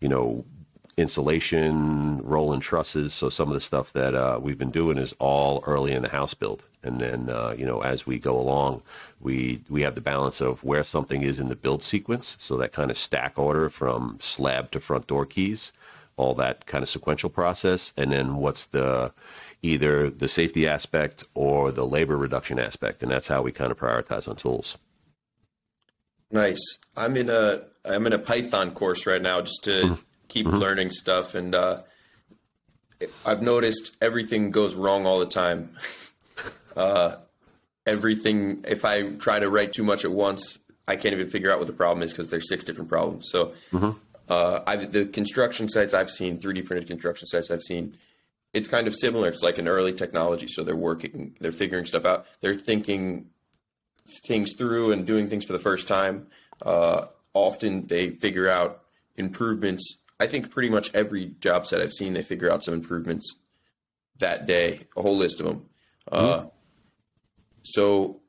[0.00, 0.44] you know
[0.96, 3.12] insulation, rolling trusses.
[3.12, 6.08] So some of the stuff that uh, we've been doing is all early in the
[6.08, 8.82] house build, and then uh, you know as we go along,
[9.20, 12.36] we we have the balance of where something is in the build sequence.
[12.40, 15.72] So that kind of stack order from slab to front door keys,
[16.16, 19.12] all that kind of sequential process, and then what's the
[19.62, 23.78] either the safety aspect or the labor reduction aspect, and that's how we kind of
[23.78, 24.78] prioritize on tools.
[26.30, 26.78] Nice.
[26.96, 30.56] I'm in a I'm in a Python course right now just to mm keep mm-hmm.
[30.56, 31.82] learning stuff, and uh,
[33.24, 35.70] I've noticed everything goes wrong all the time.
[36.76, 37.16] uh,
[37.86, 40.58] everything, if I try to write too much at once,
[40.88, 43.28] I can't even figure out what the problem is because there's six different problems.
[43.30, 43.90] So, mm-hmm.
[44.28, 47.96] uh, I've, the construction sites I've seen, 3D printed construction sites I've seen,
[48.52, 49.28] it's kind of similar.
[49.28, 53.26] It's like an early technology, so they're working, they're figuring stuff out, they're thinking
[54.26, 56.28] things through and doing things for the first time.
[56.64, 58.84] Uh, often they figure out
[59.16, 63.34] improvements I think pretty much every job site I've seen, they figure out some improvements
[64.18, 65.66] that day, a whole list of them.
[66.10, 66.46] Uh, mm-hmm.
[66.46, 66.50] Uh,
[67.62, 68.20] so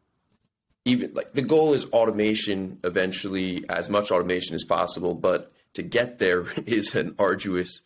[0.83, 6.19] even like the goal is automation eventually, as much automation as possible, but to get
[6.19, 7.81] there is an arduous,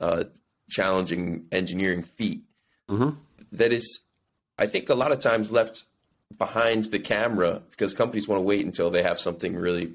[0.00, 0.24] uh,
[0.70, 2.42] challenging engineering feat.
[2.88, 3.10] Mm-hmm.
[3.52, 4.00] That is,
[4.58, 5.84] I think, a lot of times left
[6.38, 9.94] behind the camera because companies want to wait until they have something really,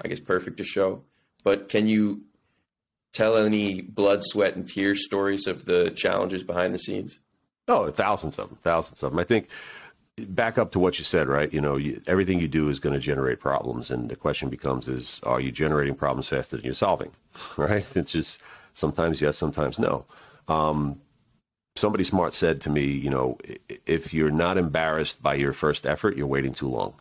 [0.00, 1.02] I guess, perfect to show.
[1.42, 2.22] But can you
[3.12, 7.18] tell any blood, sweat, and tears stories of the challenges behind the scenes?
[7.68, 9.20] Oh, thousands of them, thousands of them.
[9.20, 9.48] I think
[10.16, 11.52] back up to what you said, right?
[11.52, 14.88] You know, you, everything you do is going to generate problems, and the question becomes:
[14.88, 17.10] is are you generating problems faster than you're solving?
[17.56, 17.96] Right?
[17.96, 18.40] It's just
[18.74, 20.04] sometimes yes, sometimes no.
[20.48, 21.00] Um,
[21.76, 23.38] somebody smart said to me, you know,
[23.86, 26.94] if you're not embarrassed by your first effort, you're waiting too long.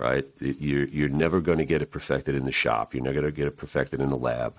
[0.00, 0.26] Right?
[0.40, 2.94] You're you're never going to get it perfected in the shop.
[2.94, 4.54] You're never going to get it perfected in the lab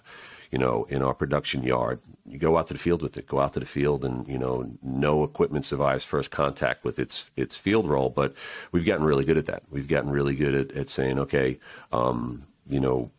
[0.52, 2.00] you know, in our production yard.
[2.26, 3.28] You go out to the field with it.
[3.28, 7.30] Go out to the field, and you know, no equipment survives first contact with its
[7.36, 8.10] its field roll.
[8.10, 8.36] But
[8.72, 9.64] we've gotten really good at that.
[9.70, 11.60] We've gotten really good at, at saying, okay,
[11.92, 13.12] um, you know,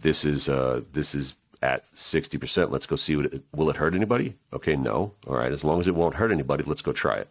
[0.00, 2.70] this is uh, this is at 60%.
[2.70, 4.36] Let's go see what it, will it hurt anybody?
[4.52, 5.14] Okay, no.
[5.26, 7.28] All right, as long as it won't hurt anybody, let's go try it.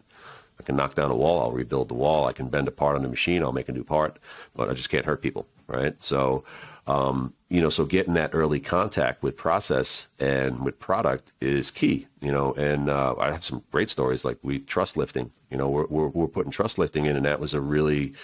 [0.58, 2.26] I can knock down a wall, I'll rebuild the wall.
[2.26, 4.18] I can bend a part on the machine, I'll make a new part,
[4.54, 5.94] but I just can't hurt people, right?
[6.02, 6.44] So,
[6.86, 12.06] um, you know, so getting that early contact with process and with product is key,
[12.20, 15.68] you know, and uh, I have some great stories like we truss lifting, you know,
[15.68, 18.14] we're, we're, we're putting truss lifting in and that was a really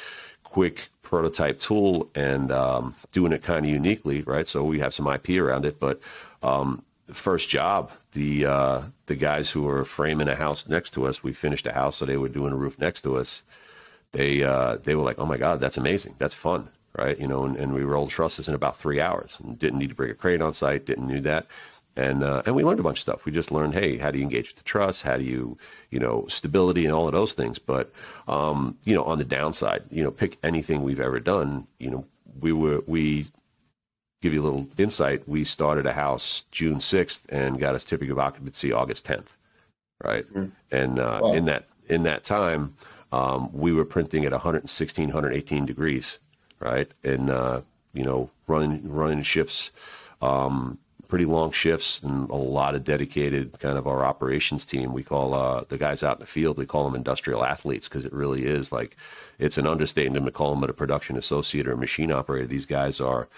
[0.43, 4.47] quick prototype tool and um, doing it kind of uniquely, right?
[4.47, 6.01] So we have some IP around it, but
[6.43, 11.23] um, first job, the uh, the guys who were framing a house next to us,
[11.23, 13.43] we finished a house, so they were doing a roof next to us.
[14.13, 16.17] They uh, they were like, "Oh my God, that's amazing!
[16.19, 17.19] That's fun!" Right?
[17.19, 19.95] You know, and, and we rolled trusses in about three hours, and didn't need to
[19.95, 21.47] bring a crane on site, didn't need that,
[21.97, 23.25] and uh, and we learned a bunch of stuff.
[23.25, 25.03] We just learned, hey, how do you engage with the truss?
[25.03, 25.59] How do you,
[25.91, 27.59] you know, stability and all of those things.
[27.59, 27.93] But
[28.27, 31.67] um, you know, on the downside, you know, pick anything we've ever done.
[31.79, 32.05] You know,
[32.41, 33.27] we were we
[34.21, 38.13] give you a little insight, we started a house June 6th and got a certificate
[38.13, 39.29] of occupancy August 10th,
[40.03, 40.29] right?
[40.29, 40.47] Mm-hmm.
[40.71, 41.33] And uh, wow.
[41.33, 42.77] in that in that time,
[43.13, 46.19] um, we were printing at 116, 118 degrees,
[46.61, 46.89] right?
[47.03, 49.73] And uh, you know, running running shifts,
[50.21, 50.79] um,
[51.09, 54.93] pretty long shifts, and a lot of dedicated kind of our operations team.
[54.93, 58.05] We call uh, the guys out in the field, we call them industrial athletes because
[58.05, 58.97] it really is like
[59.39, 62.47] it's an understatement to call them a production associate or a machine operator.
[62.47, 63.29] These guys are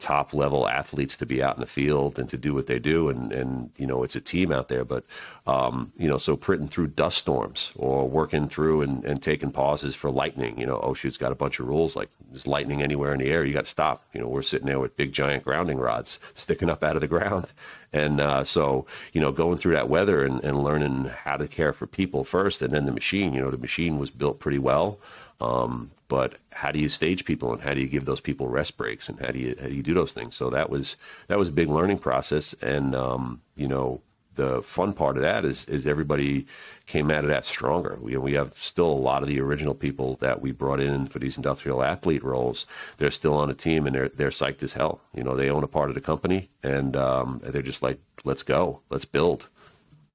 [0.00, 3.08] top level athletes to be out in the field and to do what they do.
[3.10, 5.04] And and you know it's a team out there but
[5.46, 9.94] um, you know so printing through dust storms or working through and, and taking pauses
[9.94, 13.20] for lightning you know OSHA's got a bunch of rules like there's lightning anywhere in
[13.20, 14.04] the air you got to stop.
[14.12, 17.08] You know we're sitting there with big giant grounding rods sticking up out of the
[17.08, 17.52] ground.
[17.92, 21.72] And uh, so you know going through that weather and, and learning how to care
[21.72, 24.98] for people first and then the machine you know the machine was built pretty well
[25.40, 28.76] um, but how do you stage people and how do you give those people rest
[28.76, 30.36] breaks and how do you how do you do those things?
[30.36, 30.96] So that was
[31.28, 34.02] that was a big learning process, and um, you know
[34.36, 36.46] the fun part of that is is everybody
[36.86, 37.98] came out of that stronger.
[38.00, 41.18] We we have still a lot of the original people that we brought in for
[41.18, 42.66] these industrial athlete roles.
[42.98, 45.00] They're still on the team and they're they're psyched as hell.
[45.14, 48.42] You know, they own a part of the company and um, they're just like, let's
[48.42, 49.48] go, let's build.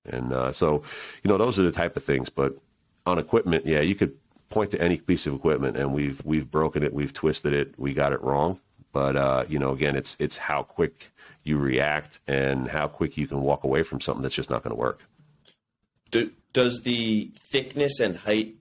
[0.06, 0.84] And uh, so,
[1.24, 2.30] you know, those are the type of things.
[2.30, 2.56] But
[3.06, 4.18] on equipment, yeah, you could
[4.56, 7.94] point to any piece of equipment and we've we've broken it, we've twisted it, we
[7.94, 8.58] got it wrong.
[8.94, 11.12] But uh, you know, again, it's it's how quick
[11.44, 14.72] you react and how quick you can walk away from something that's just not going
[14.72, 15.04] to work.
[16.10, 18.56] Do, does the thickness and height,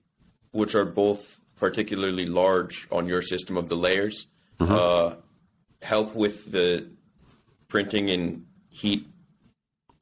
[0.51, 4.27] which are both particularly large on your system of the layers,
[4.59, 4.73] mm-hmm.
[4.73, 5.15] uh,
[5.81, 6.85] help with the
[7.69, 9.07] printing and heat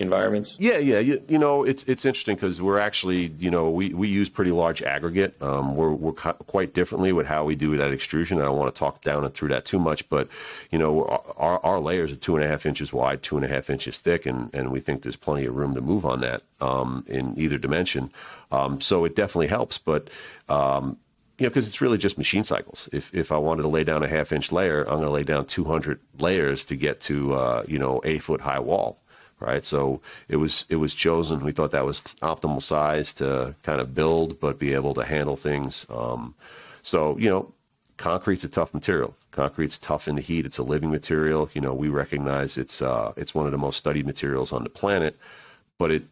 [0.04, 0.56] environments?
[0.60, 1.00] Yeah, yeah.
[1.00, 4.52] You, you know, it's it's interesting because we're actually, you know, we, we use pretty
[4.52, 5.42] large aggregate.
[5.42, 8.40] Um, we're we're quite differently with how we do it at extrusion.
[8.40, 10.28] I don't want to talk down and through that too much, but
[10.72, 13.50] you know, our our layers are two and a half inches wide, two and a
[13.50, 16.44] half inches thick, and and we think there's plenty of room to move on that
[16.62, 18.12] um, in either dimension.
[18.52, 20.10] Um, so it definitely helps, but
[20.48, 20.98] um,
[21.38, 22.88] you know, because it's really just machine cycles.
[22.92, 25.24] If if I wanted to lay down a half inch layer, I'm going to lay
[25.24, 29.03] down 200 layers to get to uh, you know a foot high wall
[29.44, 29.64] right?
[29.66, 31.44] So it was it was chosen.
[31.44, 35.36] We thought that was optimal size to kind of build, but be able to handle
[35.36, 35.86] things.
[35.90, 36.36] Um,
[36.82, 37.54] so you know,
[37.98, 39.16] concrete's a tough material.
[39.32, 40.46] Concrete's tough in the heat.
[40.46, 41.50] It's a living material.
[41.54, 44.70] You know, we recognize it's uh, it's one of the most studied materials on the
[44.70, 45.18] planet,
[45.78, 46.04] but it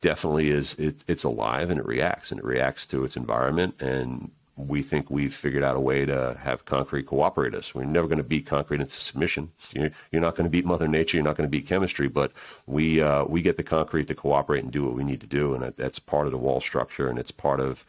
[0.00, 0.74] definitely is.
[0.74, 5.10] It, it's alive and it reacts and it reacts to its environment and we think
[5.10, 7.74] we've figured out a way to have concrete cooperate us.
[7.74, 9.50] We're never going to beat concrete into submission.
[9.72, 11.18] You're, you're not going to beat Mother Nature.
[11.18, 12.32] You're not going to beat chemistry, but
[12.66, 15.54] we uh, we get the concrete to cooperate and do what we need to do,
[15.54, 17.84] and that's part of the wall structure, and it's part of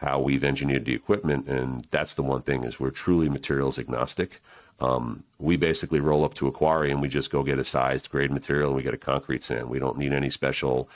[0.00, 1.46] how we've engineered the equipment.
[1.46, 4.40] And that's the one thing is we're truly materials agnostic.
[4.80, 8.10] Um, we basically roll up to a quarry and we just go get a sized
[8.10, 9.68] grade material and we get a concrete sand.
[9.68, 10.88] We don't need any special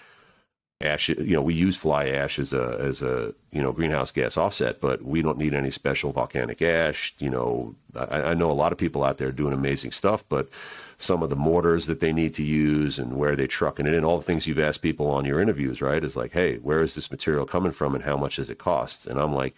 [0.84, 4.36] ash you know we use fly ash as a as a you know greenhouse gas
[4.36, 7.74] offset but we don't need any special volcanic ash you know.
[7.96, 10.48] I, I, know a lot of people out there doing amazing stuff but
[10.98, 14.04] some of the mortars that they need to use and where they trucking it in
[14.04, 16.94] all the things you've asked people on your interviews right is like hey where is
[16.94, 19.06] this material coming from and how much does it cost?
[19.06, 19.54] And i'm like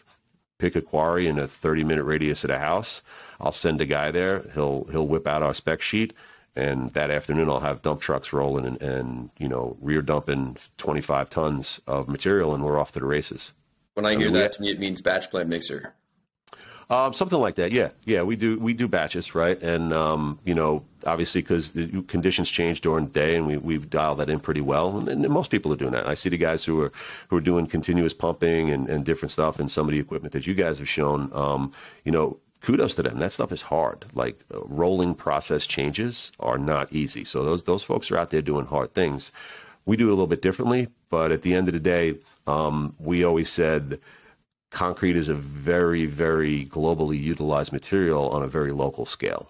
[0.58, 3.02] pick a quarry in a 30 minute radius of the house.
[3.40, 4.42] I'll send a guy there.
[4.54, 6.14] He'll he'll whip out our spec sheet
[6.56, 11.30] and that afternoon I'll have dump trucks rolling and, and you know rear dumping 25
[11.30, 13.52] tons of material and we're off to the races.
[13.94, 15.94] When I hear mean, that, to me it means batch plant mixer.
[16.88, 18.22] Um, something like that, yeah, yeah.
[18.22, 19.60] We do we do batches, right?
[19.60, 23.90] And um, you know, obviously, because the conditions change during the day, and we we've
[23.90, 24.96] dialed that in pretty well.
[24.96, 26.06] And, and, most people are doing that.
[26.06, 26.92] I see the guys who are
[27.26, 30.46] who are doing continuous pumping and, and different stuff, and some of the equipment that
[30.46, 31.28] you guys have shown.
[31.32, 31.72] Um,
[32.04, 33.20] you know, kudos to them.
[33.20, 34.04] That stuff is hard.
[34.12, 37.24] Like uh, rolling process changes are not easy.
[37.24, 39.30] So those those folks are out there doing hard things.
[39.84, 42.16] We do it a little bit differently, but at the end of the day,
[42.48, 44.00] um, we always said
[44.70, 49.48] concrete is a very very globally utilized material on a very local scale.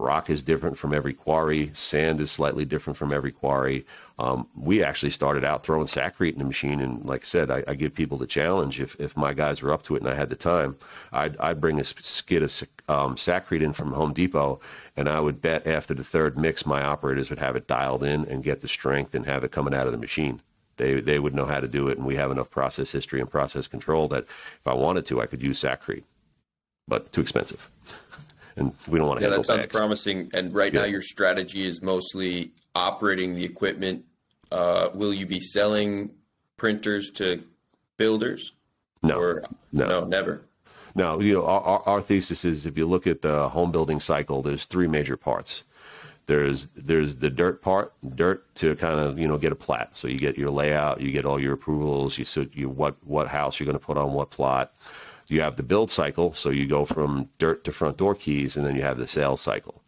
[0.00, 1.70] Rock is different from every quarry.
[1.74, 3.86] Sand is slightly different from every quarry.
[4.18, 7.62] Um, we actually started out throwing Sakrete in the machine, and like I said, I,
[7.68, 8.80] I, give people the challenge.
[8.80, 10.76] If if my guys were up to it and I had the time,
[11.12, 12.50] I'd, I'd bring a skid of
[12.88, 14.60] um, Sakrete in from Home Depot,
[14.96, 18.24] and I would bet after the third mix, my operators would have it dialed in
[18.26, 20.40] and get the strength and have it coming out of the machine.
[20.76, 23.30] They they would know how to do it, and we have enough process history and
[23.30, 26.04] process control that if I wanted to, I could use Sakrete,
[26.88, 27.70] but too expensive
[28.56, 29.26] and we don't want to.
[29.26, 30.30] Yeah, that sounds promising.
[30.34, 30.80] And right yeah.
[30.80, 34.04] now, your strategy is mostly operating the equipment.
[34.50, 36.10] Uh, will you be selling
[36.56, 37.42] printers to
[37.96, 38.52] builders?
[39.02, 40.44] No, or, no, no, never.
[40.94, 44.42] No, you know, our, our thesis is if you look at the home building cycle,
[44.42, 45.64] there's three major parts.
[46.26, 49.96] There's there's the dirt part, dirt to kind of you know get a plat.
[49.96, 53.26] So you get your layout, you get all your approvals, you so you what what
[53.26, 54.72] house you're going to put on what plot
[55.30, 58.66] you have the build cycle, so you go from dirt to front door keys, and
[58.66, 59.82] then you have the sales cycle.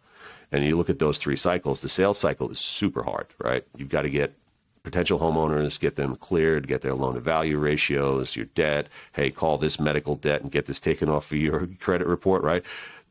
[0.51, 3.65] And you look at those three cycles, the sales cycle is super hard, right?
[3.77, 4.35] You've got to get
[4.83, 8.89] potential homeowners, get them cleared, get their loan to value ratios, your debt.
[9.13, 12.65] Hey, call this medical debt and get this taken off of your credit report, right?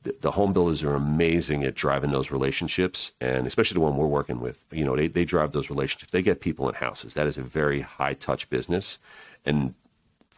[0.04, 4.08] The, the home builders are amazing at driving those relationships, and especially the one we're
[4.08, 4.64] working with.
[4.72, 6.12] You know, they, they drive those relationships.
[6.12, 7.14] They get people in houses.
[7.14, 9.00] That is a very high touch business,
[9.46, 9.74] and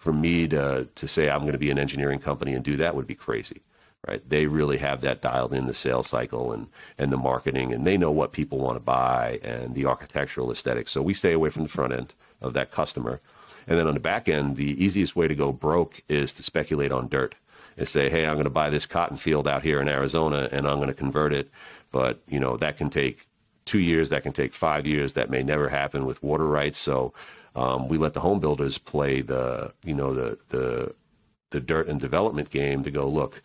[0.04, 2.96] for me to to say I'm going to be an engineering company and do that
[2.96, 3.62] would be crazy
[4.06, 4.22] right?
[4.30, 7.98] They really have that dialed in the sales cycle and and the marketing and they
[7.98, 10.92] know what people want to buy and the architectural aesthetics.
[10.92, 13.22] So we stay away from the front end of that customer.
[13.66, 16.92] And then on the back end the easiest way to go broke is to speculate
[16.92, 17.34] on dirt
[17.78, 20.68] and say hey i'm going to buy this cotton field out here in arizona and
[20.68, 21.50] i'm going to convert it.
[21.94, 23.26] But you know that can take
[23.66, 26.78] two years that can take five years that may never happen with water rights.
[26.78, 27.13] So
[27.56, 30.96] um, we let the home builders play the you know the the
[31.52, 33.42] the dirt and development game to go look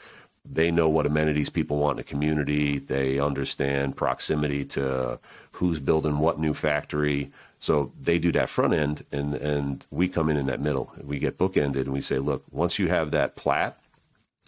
[0.51, 2.79] they know what amenities people want in a community.
[2.79, 5.19] They understand proximity to
[5.53, 7.31] who's building what new factory.
[7.61, 10.93] So they do that front end, and and we come in in that middle.
[11.03, 13.79] We get bookended, and we say, look, once you have that plat,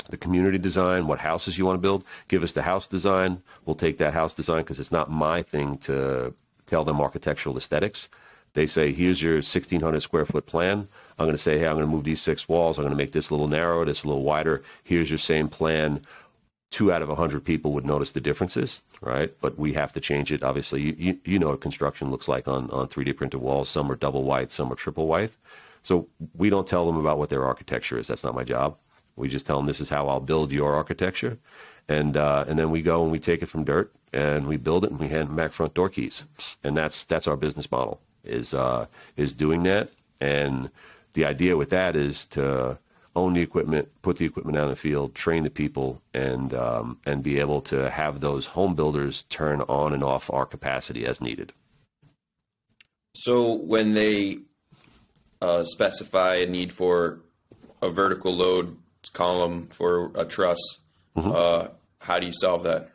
[0.09, 3.42] the community design, what houses you want to build, give us the house design.
[3.66, 6.33] We'll take that house design because it's not my thing to
[6.66, 8.09] tell them architectural aesthetics.
[8.53, 10.89] They say, here's your 1,600 square foot plan.
[11.19, 12.79] I'm going to say, hey, I'm going to move these six walls.
[12.79, 14.63] I'm going to make this a little narrower, this a little wider.
[14.83, 16.03] Here's your same plan.
[16.71, 19.33] Two out of 100 people would notice the differences, right?
[19.41, 20.43] But we have to change it.
[20.43, 23.69] Obviously, you, you, you know what construction looks like on, on 3D printed walls.
[23.69, 25.33] Some are double wythe, some are triple wythe.
[25.83, 28.07] So we don't tell them about what their architecture is.
[28.09, 28.77] That's not my job.
[29.17, 31.39] We just tell them this is how I'll build your architecture,
[31.89, 34.85] and uh, and then we go and we take it from dirt and we build
[34.85, 36.25] it and we hand them back front door keys,
[36.65, 39.90] and that's that's our business model is uh, is doing that.
[40.20, 40.70] And
[41.12, 42.78] the idea with that is to
[43.16, 46.98] own the equipment, put the equipment out in the field, train the people, and um,
[47.06, 51.20] and be able to have those home builders turn on and off our capacity as
[51.20, 51.52] needed.
[53.14, 54.38] So when they
[55.42, 57.20] uh, specify a need for
[57.83, 58.76] a vertical load
[59.12, 60.59] column for a truss,
[61.16, 61.33] mm-hmm.
[61.35, 61.68] uh,
[62.00, 62.90] how do you solve that?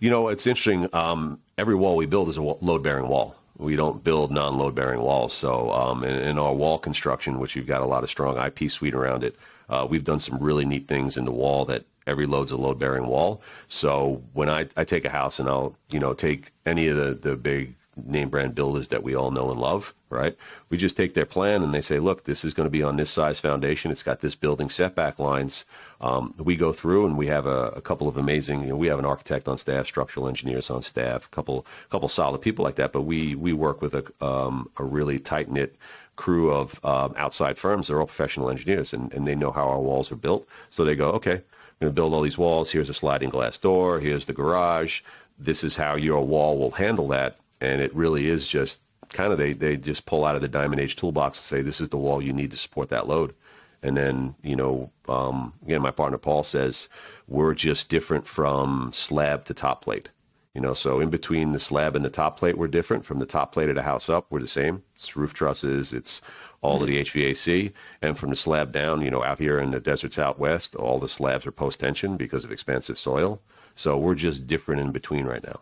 [0.00, 0.88] You know, it's interesting.
[0.92, 5.00] Um, every wall we build is a load bearing wall we don't build non-load bearing
[5.00, 5.32] walls.
[5.32, 8.70] So um, in, in, our wall construction, which you've got a lot of strong IP
[8.70, 9.36] suite around it,
[9.68, 12.78] uh, we've done some really neat things in the wall that every load's a load
[12.78, 13.42] bearing wall.
[13.68, 17.14] So when I, I take a house and I'll you know take any of the
[17.14, 20.36] the big name brand builders that we all know and love, right?
[20.70, 22.96] We just take their plan and they say, look, this is going to be on
[22.96, 23.90] this size foundation.
[23.90, 25.66] It's got this building setback lines.
[26.00, 28.88] Um, we go through and we have a, a couple of amazing, you know, we
[28.88, 32.76] have an architect on staff, structural engineers on staff, a couple, couple solid people like
[32.76, 32.92] that.
[32.92, 35.76] But we, we work with a, um, a really tight knit
[36.16, 37.88] crew of um, outside firms.
[37.88, 40.48] They're all professional engineers and, and they know how our walls are built.
[40.70, 42.70] So they go, okay, I'm going to build all these walls.
[42.70, 44.00] Here's a sliding glass door.
[44.00, 45.02] Here's the garage.
[45.38, 49.38] This is how your wall will handle that and it really is just kind of
[49.38, 51.96] they they just pull out of the Diamond Age toolbox and say this is the
[51.96, 53.34] wall you need to support that load.
[53.82, 56.88] And then, you know, um, again, my partner Paul says
[57.28, 60.08] we're just different from slab to top plate.
[60.54, 63.04] You know, so in between the slab and the top plate, we're different.
[63.04, 64.82] From the top plate of the house up, we're the same.
[64.94, 66.22] It's roof trusses, it's
[66.62, 67.74] all of the HVAC.
[68.00, 70.98] And from the slab down, you know, out here in the deserts out west, all
[70.98, 73.42] the slabs are post tension because of expansive soil.
[73.74, 75.60] So we're just different in between right now.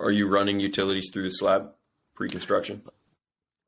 [0.00, 1.72] Are you running utilities through the slab
[2.14, 2.82] pre-construction?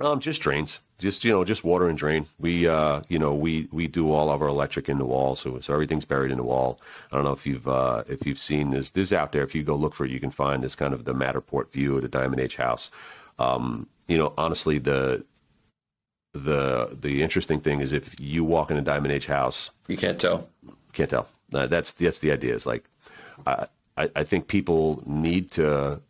[0.01, 2.27] Um, just drains, just you know, just water and drain.
[2.41, 5.61] We, uh, you know, we we do all of our electric in the wall, so
[5.61, 6.81] so everything's buried in the wall.
[7.13, 8.91] I don't know if you've uh, if you've seen this.
[8.91, 9.45] This out there.
[9.45, 11.97] If you go look for it, you can find this kind of the Matterport view
[11.97, 12.91] of the Diamond Age house.
[13.39, 15.25] Um, you know, honestly, the
[16.33, 20.19] the the interesting thing is if you walk in a Diamond Age house, you can't
[20.19, 20.49] tell.
[20.95, 21.29] Can't tell.
[21.55, 22.55] Uh, that's that's the idea.
[22.55, 22.85] Is like,
[23.47, 26.01] I I think people need to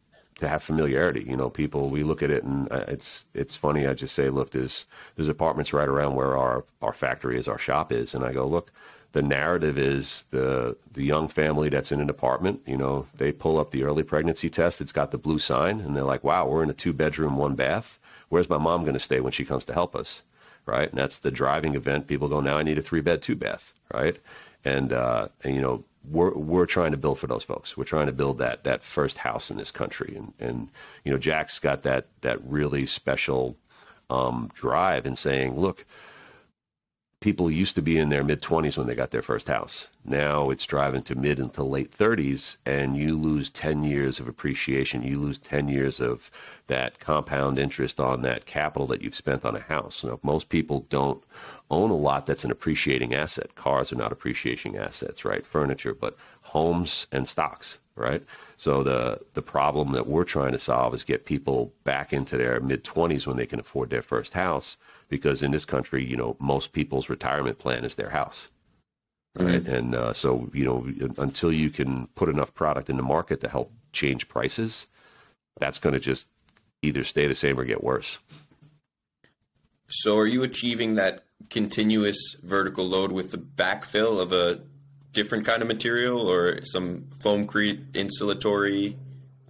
[0.43, 1.25] to have familiarity.
[1.27, 3.87] You know, people we look at it and uh, it's it's funny.
[3.87, 7.59] I just say, look, there's there's apartments right around where our our factory is, our
[7.59, 8.71] shop is, and I go, look,
[9.13, 12.61] the narrative is the the young family that's in an apartment.
[12.67, 14.81] You know, they pull up the early pregnancy test.
[14.81, 17.55] It's got the blue sign, and they're like, wow, we're in a two bedroom, one
[17.55, 17.99] bath.
[18.29, 20.23] Where's my mom going to stay when she comes to help us?
[20.67, 22.07] Right, and that's the driving event.
[22.07, 23.75] People go, now I need a three bed, two bath.
[23.93, 24.17] Right,
[24.65, 27.77] and, uh, and you know we're we're trying to build for those folks.
[27.77, 30.69] We're trying to build that that first house in this country, and and
[31.05, 33.57] you know Jack's got that that really special
[34.11, 35.85] um, drive in saying, look,
[37.23, 39.89] people used to be in their mid 20s when they got their first house.
[40.05, 45.03] Now it's driving to mid into late 30s, and you lose 10 years of appreciation.
[45.03, 46.31] You lose 10 years of
[46.67, 50.05] that compound interest on that capital that you've spent on a house.
[50.05, 51.23] Now, most people don't
[51.71, 53.55] own a lot that's an appreciating asset.
[53.55, 55.47] Cars are not appreciating assets, right?
[55.47, 56.17] Furniture, but
[56.53, 58.23] homes and stocks, right?
[58.59, 62.61] So the the problem that we're trying to solve is get people back into their
[62.61, 64.77] mid 20s when they can afford their first house
[65.09, 68.51] because in this country, you know, most people's retirement plan is their house.
[69.35, 69.65] Right.
[69.65, 69.75] Mm-hmm.
[69.75, 70.87] And uh, so, you know,
[71.17, 74.89] until you can put enough product in the market to help change prices,
[75.59, 76.29] that's going to just
[76.83, 78.19] either stay the same or get worse.
[79.89, 84.61] So, are you achieving that continuous vertical load with the backfill of a
[85.13, 88.97] different kind of material or some foamcrete insulatory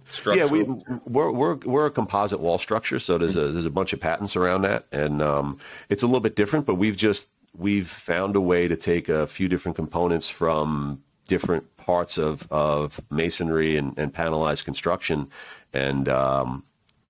[0.09, 0.41] structure?
[0.41, 0.63] Yeah, we,
[1.05, 4.35] we're, we're, we're a composite wall structure, so there's a, there's a bunch of patents
[4.35, 5.59] around that, and um,
[5.89, 9.27] it's a little bit different, but we've just, we've found a way to take a
[9.27, 15.29] few different components from different parts of, of masonry and, and panelized construction
[15.73, 16.63] and, um,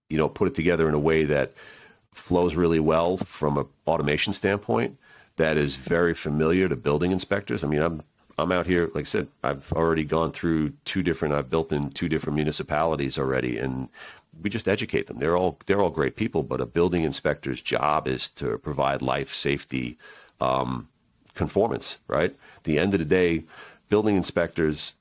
[0.09, 1.53] you know, put it together in a way that
[2.11, 4.97] flows really well from an automation standpoint
[5.37, 7.63] that is very familiar to building inspectors.
[7.63, 8.03] I mean, I'm
[8.37, 11.35] I'm out here, like I said, I've already gone through two different.
[11.35, 13.89] I've built in two different municipalities already, and
[14.41, 15.19] we just educate them.
[15.19, 19.33] They're all they're all great people, but a building inspector's job is to provide life
[19.33, 19.97] safety
[20.41, 20.87] um,
[21.35, 21.99] conformance.
[22.07, 22.31] Right.
[22.57, 23.43] At the end of the day,
[23.89, 24.95] building inspectors,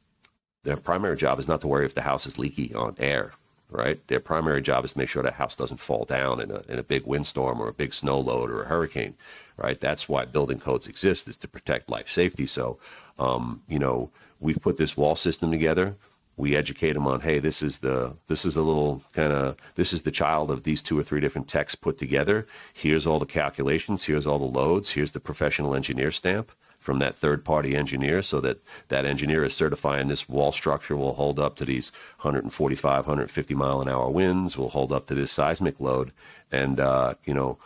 [0.64, 3.32] their primary job is not to worry if the house is leaky on air
[3.72, 4.06] right?
[4.06, 6.78] Their primary job is to make sure that house doesn't fall down in a, in
[6.78, 9.14] a big windstorm or a big snow load or a hurricane,
[9.56, 9.80] right?
[9.80, 12.46] That's why building codes exist is to protect life safety.
[12.46, 12.78] So,
[13.18, 14.10] um, you know,
[14.40, 15.96] we've put this wall system together.
[16.36, 19.92] We educate them on, hey, this is the this is a little kind of this
[19.92, 22.46] is the child of these two or three different texts put together.
[22.72, 24.02] Here's all the calculations.
[24.02, 24.90] Here's all the loads.
[24.90, 26.50] Here's the professional engineer stamp
[26.82, 28.58] from that third party engineer so that
[28.88, 33.80] that engineer is certifying this wall structure will hold up to these 145 150 mile
[33.80, 36.12] an hour winds will hold up to this seismic load
[36.50, 37.56] and uh, you know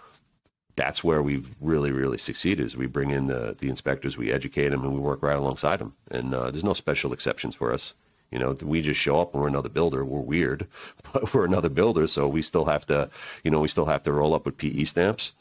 [0.76, 4.68] that's where we've really really succeeded is we bring in the, the inspectors we educate
[4.68, 7.94] them and we work right alongside them and uh, there's no special exceptions for us
[8.30, 10.04] you know, we just show up and we're another builder.
[10.04, 10.66] We're weird,
[11.12, 12.08] but we're another builder.
[12.08, 13.08] So we still have to,
[13.44, 15.32] you know, we still have to roll up with PE stamps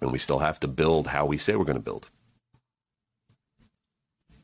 [0.00, 2.08] and we still have to build how we say we're going to build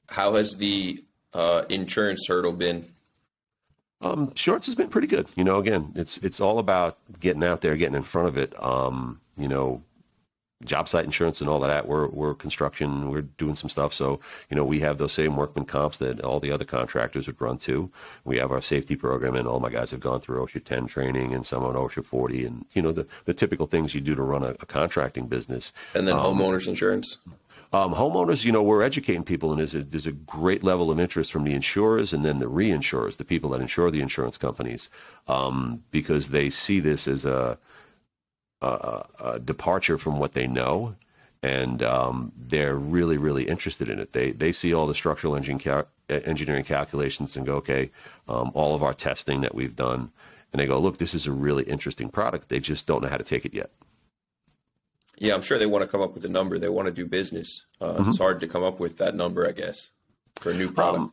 [0.09, 2.87] how has the uh, insurance hurdle been?
[4.01, 5.27] Um, shorts has been pretty good.
[5.37, 8.53] You know, again, it's it's all about getting out there, getting in front of it.
[8.63, 9.83] Um, you know,
[10.65, 11.87] job site insurance and all of that.
[11.87, 13.11] We're we're construction.
[13.11, 13.95] We're doing some stuff.
[13.95, 17.41] So you know, we have those same workman comps that all the other contractors would
[17.41, 17.91] run to.
[18.25, 21.35] We have our safety program, and all my guys have gone through OSHA 10 training
[21.35, 24.23] and some on OSHA 40, and you know the the typical things you do to
[24.23, 25.73] run a, a contracting business.
[25.95, 27.19] And then um, homeowners insurance.
[27.73, 31.01] Um, homeowners, you know, we're educating people, and there's a, there's a great level of
[31.01, 34.89] interest from the insurers and then the reinsurers, the people that insure the insurance companies,
[35.27, 37.59] um, because they see this as a,
[38.63, 40.95] a, a, departure from what they know,
[41.43, 44.13] and um, they're really, really interested in it.
[44.13, 47.91] They they see all the structural cal- engineering calculations and go, okay,
[48.29, 50.11] um, all of our testing that we've done,
[50.53, 52.49] and they go, look, this is a really interesting product.
[52.49, 53.71] They just don't know how to take it yet.
[55.19, 56.59] Yeah, I'm sure they want to come up with a number.
[56.59, 57.65] They want to do business.
[57.81, 58.09] Uh, mm-hmm.
[58.11, 59.91] It's hard to come up with that number, I guess,
[60.37, 61.01] for a new product.
[61.01, 61.13] Um,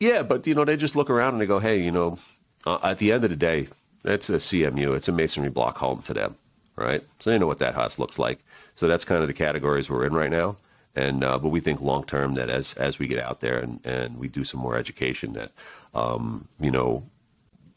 [0.00, 2.18] yeah, but you know, they just look around and they go, "Hey, you know,
[2.66, 3.68] uh, at the end of the day,
[4.04, 4.96] it's a CMU.
[4.96, 6.36] It's a masonry block home to them,
[6.76, 7.02] right?
[7.20, 8.40] So they know what that house looks like.
[8.74, 10.56] So that's kind of the categories we're in right now.
[10.94, 13.80] And uh, but we think long term that as as we get out there and
[13.84, 15.52] and we do some more education, that
[15.94, 17.02] um, you know,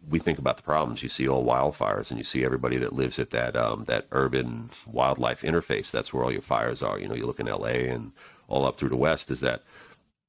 [0.09, 1.03] we think about the problems.
[1.03, 4.69] You see all wildfires, and you see everybody that lives at that um, that urban
[4.85, 5.91] wildlife interface.
[5.91, 6.99] That's where all your fires are.
[6.99, 7.89] You know, you look in L.A.
[7.89, 8.11] and
[8.47, 9.31] all up through the West.
[9.31, 9.63] Is that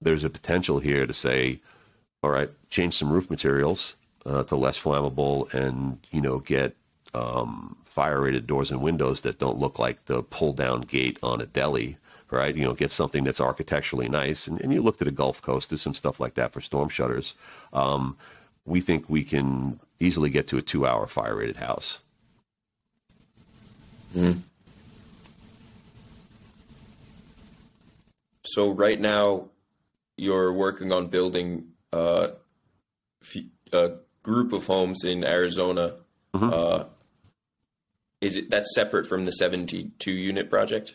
[0.00, 1.60] there's a potential here to say,
[2.22, 6.76] all right, change some roof materials uh, to less flammable, and you know, get
[7.14, 11.40] um, fire rated doors and windows that don't look like the pull down gate on
[11.40, 11.98] a deli
[12.30, 12.56] right?
[12.56, 14.48] You know, get something that's architecturally nice.
[14.48, 16.88] And, and you look to the Gulf Coast, there's some stuff like that for storm
[16.88, 17.34] shutters.
[17.72, 18.16] Um,
[18.66, 22.00] we think we can easily get to a two hour fire rated house.
[24.14, 24.40] Mm-hmm.
[28.44, 29.48] So, right now,
[30.16, 32.28] you're working on building uh,
[33.72, 33.92] a
[34.22, 35.94] group of homes in Arizona.
[36.34, 36.50] Mm-hmm.
[36.52, 36.84] Uh,
[38.20, 40.94] is it that's separate from the 72 unit project?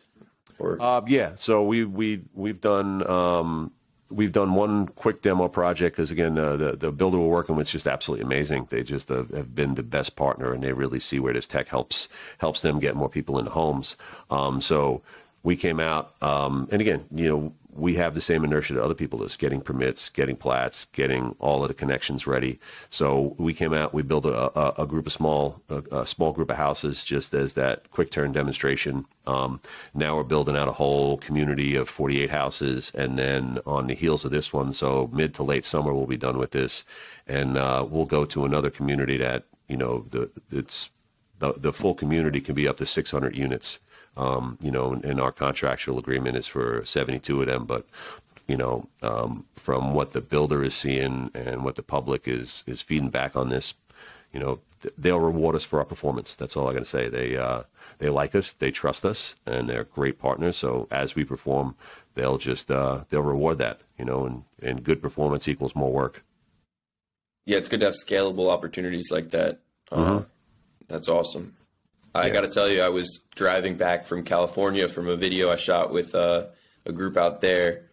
[0.60, 0.82] Or?
[0.82, 3.72] Uh, yeah, so we we we've done um,
[4.12, 7.68] we've done one quick demo project because again uh, the the builder we're working with
[7.68, 8.68] is just absolutely amazing.
[8.70, 11.68] They just uh, have been the best partner and they really see where this tech
[11.68, 13.98] helps helps them get more people into homes.
[14.30, 15.02] Um, so
[15.44, 18.94] we came out um, and again you know we have the same inertia that other
[18.94, 22.60] people is getting permits, getting plats, getting all of the connections ready.
[22.90, 26.34] So we came out, we built a, a, a group of small, a, a, small
[26.34, 29.06] group of houses just as that quick turn demonstration.
[29.26, 29.62] Um,
[29.94, 34.26] now we're building out a whole community of 48 houses, and then on the heels
[34.26, 36.86] of this one, so mid to late summer we'll be done with this,
[37.28, 40.90] and uh, we'll go to another community that you know the it's
[41.40, 43.80] the, the full community can be up to 600 units.
[44.18, 47.86] Um, you know, and, and, our contractual agreement is for 72 of them, but
[48.46, 52.82] you know, um, from what the builder is seeing and what the public is is
[52.82, 53.74] feeding back on this,
[54.34, 56.36] you know, th- they'll reward us for our performance.
[56.36, 57.08] That's all I got to say.
[57.08, 57.64] They uh,
[58.00, 60.58] they like us, they trust us, and they're great partners.
[60.58, 61.76] So as we perform,
[62.16, 63.80] they'll just uh, they'll reward that.
[63.98, 66.24] You know, and and good performance equals more work.
[67.46, 69.60] Yeah, it's good to have scalable opportunities like that.
[69.92, 70.24] Uh, mm-hmm.
[70.88, 71.56] That's awesome.
[72.14, 72.34] I yeah.
[72.34, 75.94] got to tell you, I was driving back from California from a video I shot
[75.94, 76.48] with uh,
[76.86, 77.90] a group out there,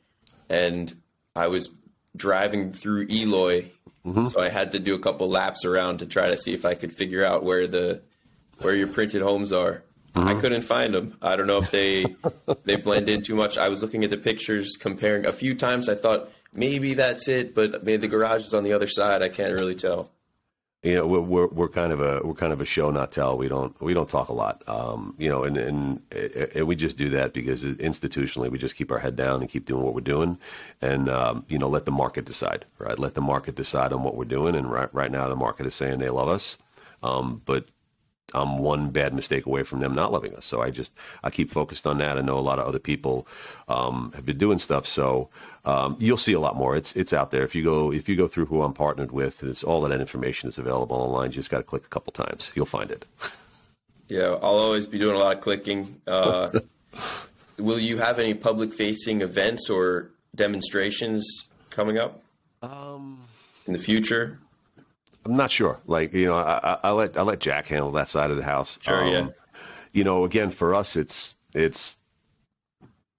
[0.49, 0.93] and
[1.37, 1.71] I was
[2.17, 3.71] driving through Eloy,
[4.05, 4.27] mm-hmm.
[4.27, 6.75] so I had to do a couple laps around to try to see if I
[6.75, 8.03] could figure out where the
[8.61, 9.85] where your printed homes are.
[10.15, 10.29] Mm-hmm.
[10.29, 11.17] I couldn't find them.
[11.23, 12.05] I don't know if they
[12.65, 13.57] they blend in too much.
[13.57, 15.89] I was looking at the pictures, comparing a few times.
[15.89, 19.23] I thought maybe that's it, but maybe the garage is on the other side.
[19.23, 20.11] I can't really tell.
[20.85, 23.37] You know, we're, we're kind of a we're kind of a show not tell.
[23.37, 24.63] We don't we don't talk a lot.
[24.69, 26.01] Um, you know, and, and
[26.55, 29.67] and we just do that because institutionally we just keep our head down and keep
[29.67, 30.39] doing what we're doing,
[30.81, 32.65] and um, you know let the market decide.
[32.79, 34.55] Right, let the market decide on what we're doing.
[34.55, 36.59] And right right now the market is saying they love us,
[37.03, 37.67] um, but
[38.35, 40.45] I'm one bad mistake away from them not loving us.
[40.45, 40.93] So I just
[41.25, 42.19] I keep focused on that.
[42.19, 43.27] I know a lot of other people
[43.69, 45.31] um, have been doing stuff, so
[45.65, 46.77] um, you'll see a lot more.
[46.77, 47.43] It's it's out there.
[47.43, 50.01] If you go if you go through who I'm partnered with, it's all of that
[50.01, 51.31] information is available online.
[51.31, 53.07] You just got to click a couple times, you'll find it.
[54.09, 56.01] Yeah, I'll always be doing a lot of clicking.
[56.07, 56.61] Uh,
[57.59, 62.23] will you have any public facing events or demonstrations coming up
[62.63, 63.21] um,
[63.67, 64.39] in the future?
[65.25, 65.81] I'm not sure.
[65.87, 68.79] Like you know, I, I, let I let Jack handle that side of the house.
[68.83, 69.29] Sure, um, yeah.
[69.93, 71.99] You know, again for us, it's it's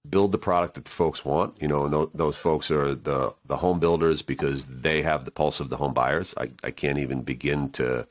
[0.08, 1.60] build the product that the folks want.
[1.60, 5.30] You know, and those, those folks are the the home builders because they have the
[5.30, 6.34] pulse of the home buyers.
[6.36, 8.06] I I can't even begin to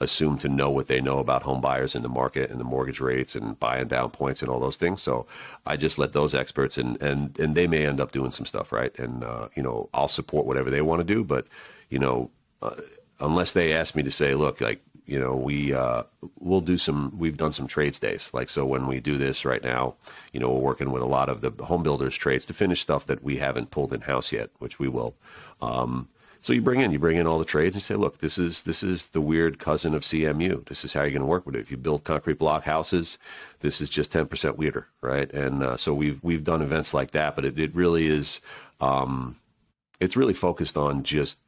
[0.00, 3.00] assume to know what they know about home buyers in the market and the mortgage
[3.00, 5.00] rates and buy and down points and all those things.
[5.00, 5.26] So
[5.64, 8.72] I just let those experts and and and they may end up doing some stuff,
[8.72, 8.96] right?
[8.98, 11.46] And uh, you know, I'll support whatever they want to do, but
[11.90, 12.30] you know.
[12.62, 12.74] Uh,
[13.20, 16.02] unless they ask me to say, look, like you know, we uh,
[16.40, 17.16] we'll do some.
[17.16, 18.30] We've done some trades days.
[18.34, 19.94] Like so, when we do this right now,
[20.32, 23.06] you know, we're working with a lot of the home builders trades to finish stuff
[23.06, 25.14] that we haven't pulled in house yet, which we will.
[25.62, 26.08] Um,
[26.40, 28.62] so you bring in you bring in all the trades and say, look, this is
[28.62, 30.66] this is the weird cousin of CMU.
[30.66, 31.60] This is how you're going to work with it.
[31.60, 33.18] If you build concrete block houses,
[33.60, 35.32] this is just 10% weirder, right?
[35.32, 38.40] And uh, so we've we've done events like that, but it, it really is.
[38.80, 39.36] Um,
[39.98, 41.38] it's really focused on just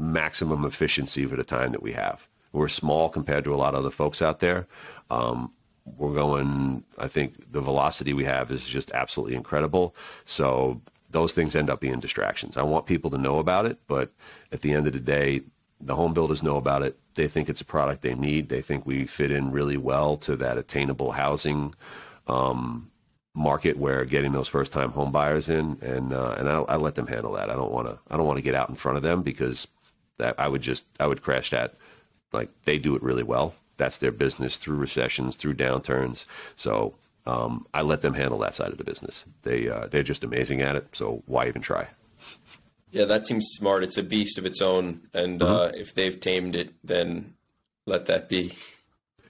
[0.00, 2.26] maximum efficiency for the time that we have.
[2.52, 4.66] We're small compared to a lot of other folks out there.
[5.10, 5.52] Um,
[5.96, 9.94] we're going, I think the velocity we have is just absolutely incredible.
[10.24, 10.80] So
[11.10, 12.56] those things end up being distractions.
[12.56, 14.10] I want people to know about it, but
[14.52, 15.42] at the end of the day,
[15.80, 16.98] the home builders know about it.
[17.14, 18.48] They think it's a product they need.
[18.48, 21.74] They think we fit in really well to that attainable housing
[22.26, 22.90] um,
[23.34, 26.94] market where getting those first time home buyers in, and uh, and I, I let
[26.94, 27.50] them handle that.
[27.50, 29.66] I don't want to I don't want to get out in front of them because
[30.20, 31.74] that I would just I would crash that.
[32.32, 33.54] Like they do it really well.
[33.76, 36.26] That's their business through recessions, through downturns.
[36.54, 36.94] So
[37.26, 39.24] um, I let them handle that side of the business.
[39.42, 40.86] They uh, they're just amazing at it.
[40.92, 41.88] So why even try?
[42.90, 43.84] Yeah, that seems smart.
[43.84, 45.52] It's a beast of its own, and mm-hmm.
[45.52, 47.34] uh, if they've tamed it, then
[47.86, 48.52] let that be.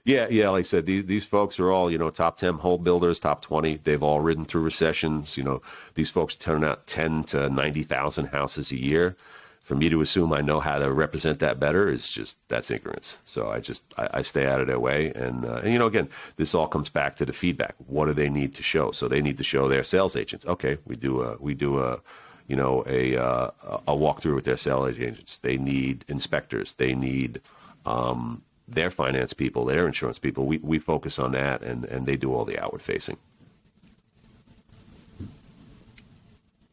[0.03, 0.49] Yeah, yeah.
[0.49, 3.41] Like I said, these these folks are all you know top ten home builders, top
[3.41, 3.77] twenty.
[3.77, 5.37] They've all ridden through recessions.
[5.37, 5.61] You know,
[5.93, 9.15] these folks turn out ten to ninety thousand houses a year
[9.61, 13.17] for me to assume I know how to represent that better is just that's ignorance.
[13.25, 15.87] So I just I, I stay out of their way, and, uh, and you know
[15.87, 17.75] again, this all comes back to the feedback.
[17.87, 18.91] What do they need to show?
[18.91, 20.45] So they need to show their sales agents.
[20.45, 21.99] Okay, we do a we do a
[22.47, 23.51] you know a uh,
[23.87, 25.37] a walkthrough with their sales agents.
[25.37, 26.73] They need inspectors.
[26.73, 27.41] They need
[27.85, 30.47] um, their finance people, their insurance people.
[30.47, 33.17] We we focus on that, and and they do all the outward facing.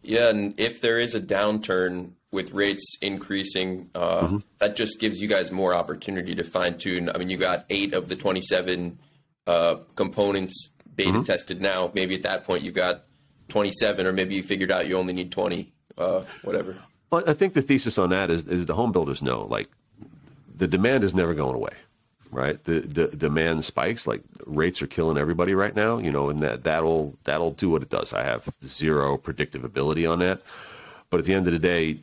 [0.03, 4.36] Yeah, and if there is a downturn with rates increasing, uh, mm-hmm.
[4.58, 7.10] that just gives you guys more opportunity to fine tune.
[7.14, 8.98] I mean, you got eight of the 27
[9.46, 11.22] uh, components beta mm-hmm.
[11.22, 11.90] tested now.
[11.94, 13.04] Maybe at that point you got
[13.48, 16.76] 27, or maybe you figured out you only need 20, uh, whatever.
[17.10, 19.70] Well, I think the thesis on that is, is the home builders know, like,
[20.54, 21.72] the demand is never going away
[22.30, 22.62] right?
[22.64, 26.64] The the demand spikes, like rates are killing everybody right now, you know, and that
[26.64, 28.12] that'll that'll do what it does.
[28.12, 30.42] I have zero predictive ability on that,
[31.10, 32.00] but at the end of the day,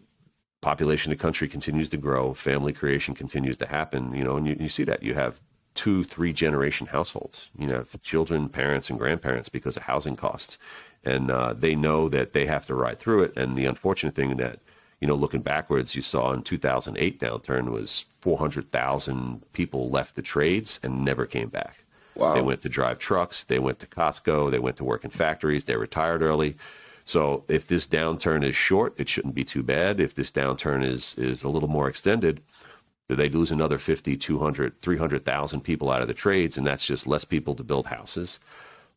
[0.66, 4.48] population of the country continues to grow, family creation continues to happen, you know, and
[4.48, 5.40] you, you see that you have
[5.76, 10.58] two, three generation households, you know, children, parents, and grandparents because of housing costs,
[11.04, 13.38] and uh, they know that they have to ride through it.
[13.38, 14.58] And the unfortunate thing that
[15.00, 20.80] you know, looking backwards, you saw in 2008 downturn was 400,000 people left the trades
[20.82, 21.76] and never came back.
[22.16, 22.34] Wow.
[22.34, 25.66] They went to drive trucks, they went to Costco, they went to work in factories,
[25.66, 26.56] they retired early.
[27.06, 30.00] So if this downturn is short, it shouldn't be too bad.
[30.00, 32.42] If this downturn is is a little more extended,
[33.08, 37.24] they lose another 50, 200, 300,000 people out of the trades and that's just less
[37.24, 38.40] people to build houses.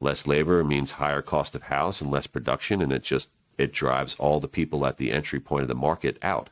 [0.01, 4.15] Less labor means higher cost of house and less production and it just it drives
[4.15, 6.49] all the people at the entry point of the market out,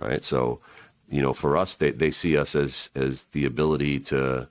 [0.00, 0.22] right?
[0.22, 0.60] So,
[1.08, 4.48] you know, for us, they, they see us as as the ability to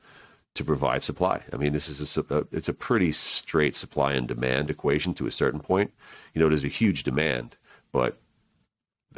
[0.55, 1.41] to provide supply.
[1.53, 5.27] I mean, this is a, uh, it's a pretty straight supply and demand equation to
[5.27, 5.93] a certain point.
[6.33, 7.55] You know, there's a huge demand,
[7.91, 8.17] but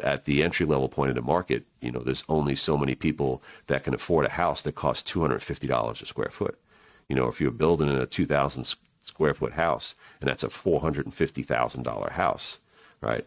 [0.04, 3.44] at the entry level point of the market, you know, there's only so many people
[3.68, 6.58] that can afford a house that costs $250 a square foot.
[7.08, 12.60] You know, if you're building a 2,000 square foot house and that's a $450,000 house,
[13.02, 13.26] right?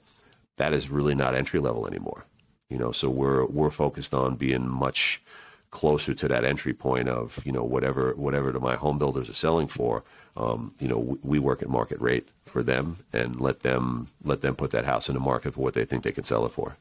[0.56, 2.24] That is really not entry level anymore.
[2.68, 5.20] You know, so we're we're focused on being much
[5.70, 9.34] closer to that entry point of you know whatever whatever to my home builders are
[9.34, 10.02] selling for.
[10.36, 14.40] Um, you know, we, we work at market rate for them and let them let
[14.40, 16.52] them put that house in the market for what they think they can sell it
[16.52, 16.76] for.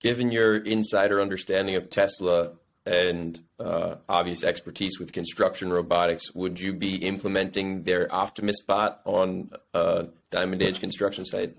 [0.00, 2.52] Given your insider understanding of Tesla
[2.84, 9.50] and uh, obvious expertise with construction robotics, would you be implementing their Optimus bot on
[9.74, 11.56] a Diamond Age construction site?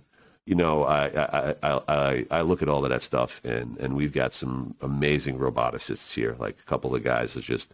[0.48, 4.14] You know, I, I, I, I, look at all of that stuff, and, and we've
[4.14, 7.74] got some amazing roboticists here, like a couple of guys that just,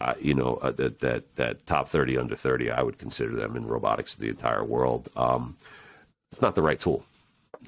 [0.00, 3.54] uh, you know, uh, that, that, that top 30 under 30, I would consider them
[3.54, 5.08] in robotics of the entire world.
[5.14, 5.56] Um,
[6.32, 7.04] it's not the right tool.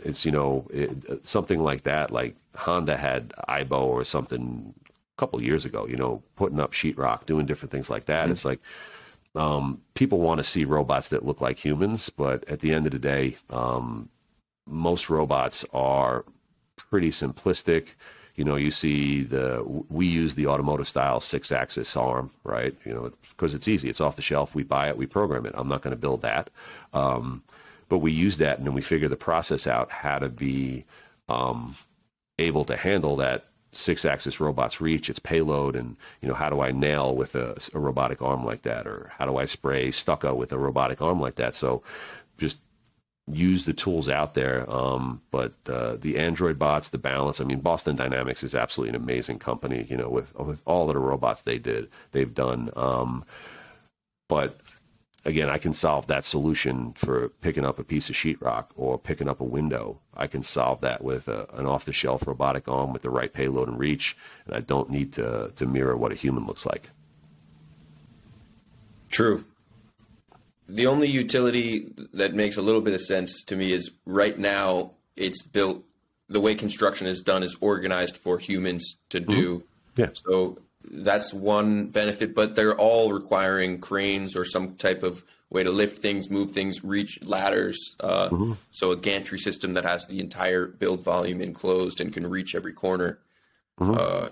[0.03, 5.41] It's, you know, it, something like that, like Honda had Aibo or something a couple
[5.45, 8.25] years ago, you know, putting up sheetrock, doing different things like that.
[8.25, 8.33] Mm-hmm.
[8.33, 8.59] It's like,
[9.37, 12.93] um, people want to see robots that look like humans, but at the end of
[12.93, 14.09] the day, um,
[14.67, 16.25] most robots are
[16.77, 17.89] pretty simplistic.
[18.35, 22.75] You know, you see the we use the automotive style six axis arm, right?
[22.85, 23.89] You know, because it's easy.
[23.89, 24.55] It's off the shelf.
[24.55, 24.97] We buy it.
[24.97, 25.55] We program it.
[25.57, 26.51] I'm not going to build that.
[26.93, 27.43] Um,
[27.89, 30.85] but we use that and then we figure the process out how to be
[31.29, 31.77] um,
[32.39, 36.61] able to handle that six axis robot's reach, its payload, and you know how do
[36.61, 40.35] I nail with a, a, robotic arm like that, or how do I spray stucco
[40.35, 41.55] with a robotic arm like that?
[41.55, 41.83] So
[42.39, 42.59] just
[43.27, 44.69] use the tools out there.
[44.71, 47.41] Um, but uh, the Android bots, the balance.
[47.41, 49.87] I mean, Boston Dynamics is absolutely an amazing company.
[49.89, 52.71] You know, with with all the robots they did, they've done.
[52.77, 53.25] Um,
[54.29, 54.61] but
[55.25, 59.29] again, I can solve that solution for picking up a piece of sheetrock or picking
[59.29, 60.01] up a window.
[60.15, 63.79] I can solve that with a, an off-the-shelf robotic arm with the right payload and
[63.79, 64.17] reach,
[64.47, 66.91] and I don't need to to mirror what a human looks like.
[69.09, 69.45] True
[70.69, 74.93] the only utility that makes a little bit of sense to me is right now
[75.17, 75.85] it's built
[76.29, 79.59] the way construction is done is organized for humans to do.
[79.59, 80.01] Mm-hmm.
[80.01, 80.09] Yeah.
[80.15, 80.59] So
[80.91, 85.99] that's one benefit, but they're all requiring cranes or some type of way to lift
[85.99, 87.95] things, move things, reach ladders.
[88.01, 88.53] Uh, mm-hmm.
[88.71, 92.73] So a gantry system that has the entire build volume enclosed and can reach every
[92.73, 93.19] corner
[93.79, 93.95] mm-hmm.
[93.97, 94.29] uh,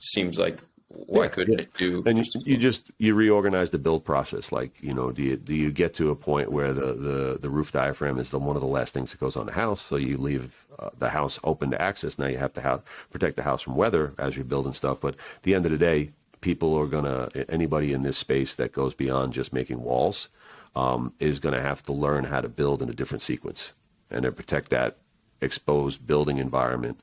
[0.00, 1.62] seems like why yeah, couldn't yeah.
[1.62, 2.02] it do?
[2.06, 4.52] And you, you just you reorganize the build process.
[4.52, 7.50] Like you know, do you do you get to a point where the the, the
[7.50, 9.80] roof diaphragm is the, one of the last things that goes on the house?
[9.80, 12.18] So you leave uh, the house open to access.
[12.18, 15.00] Now you have to have, protect the house from weather as you're building stuff.
[15.00, 16.10] But at the end of the day,
[16.40, 20.28] people are gonna anybody in this space that goes beyond just making walls
[20.76, 23.72] um, is gonna have to learn how to build in a different sequence
[24.10, 24.98] and to protect that
[25.40, 27.00] exposed building environment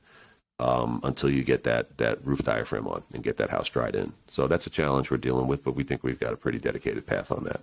[0.62, 4.12] um, until you get that that roof diaphragm on and get that house dried in.
[4.28, 7.04] So that's a challenge we're dealing with, but we think we've got a pretty dedicated
[7.04, 7.62] path on that.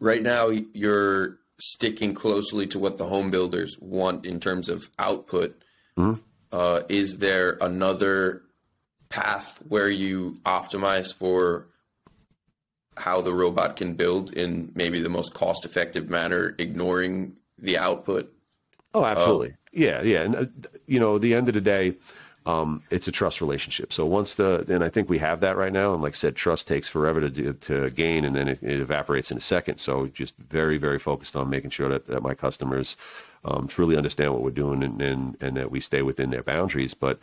[0.00, 5.60] Right now, you're sticking closely to what the home builders want in terms of output.
[5.98, 6.20] Mm-hmm.
[6.50, 8.42] Uh, is there another
[9.10, 11.66] path where you optimize for
[12.96, 18.32] how the robot can build in maybe the most cost effective manner, ignoring the output?
[18.94, 19.54] Oh, absolutely.
[19.72, 20.46] Yeah, yeah, and uh,
[20.86, 21.96] you know, the end of the day,
[22.46, 23.92] um, it's a trust relationship.
[23.92, 25.92] So once the, and I think we have that right now.
[25.92, 28.80] And like I said, trust takes forever to do, to gain, and then it, it,
[28.80, 29.78] evaporates in a second.
[29.78, 32.96] So just very, very focused on making sure that, that my customers
[33.44, 36.94] um, truly understand what we're doing and, and, and that we stay within their boundaries.
[36.94, 37.18] But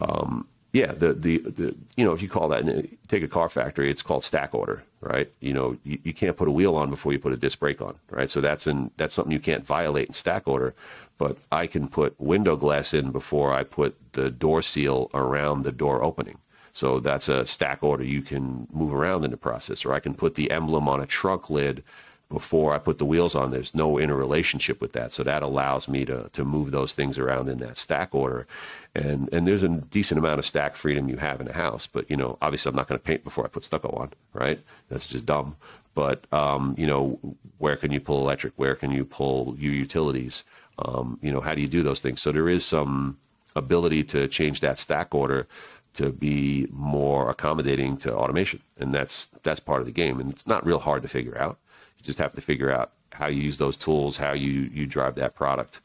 [0.00, 3.48] um, yeah, the, the, the, you know, if you call that, uh, take a car
[3.48, 5.32] factory, it's called stack order, right?
[5.40, 7.80] You know, you, you can't put a wheel on before you put a disc brake
[7.80, 8.28] on, right?
[8.28, 10.74] So that's in, that's something you can't violate in stack order,
[11.16, 15.72] but I can put window glass in before I put the door seal around the
[15.72, 16.36] door opening.
[16.74, 20.14] So that's a stack order you can move around in the process, or I can
[20.14, 21.84] put the emblem on a trunk lid
[22.28, 23.50] before I put the wheels on.
[23.50, 27.48] There's no interrelationship with that, so that allows me to to move those things around
[27.48, 28.46] in that stack order,
[28.94, 31.86] and and there's a decent amount of stack freedom you have in a house.
[31.86, 34.60] But you know, obviously, I'm not going to paint before I put stucco on, right?
[34.88, 35.56] That's just dumb.
[35.94, 37.18] But um, you know,
[37.58, 38.54] where can you pull electric?
[38.56, 40.44] Where can you pull your utilities?
[40.78, 42.20] Um, you know, how do you do those things?
[42.20, 43.18] So there is some
[43.54, 45.46] ability to change that stack order
[45.94, 50.20] to be more accommodating to automation, and that's that's part of the game.
[50.20, 51.58] And it's not real hard to figure out
[52.06, 55.34] just have to figure out how you use those tools, how you you drive that
[55.34, 55.80] product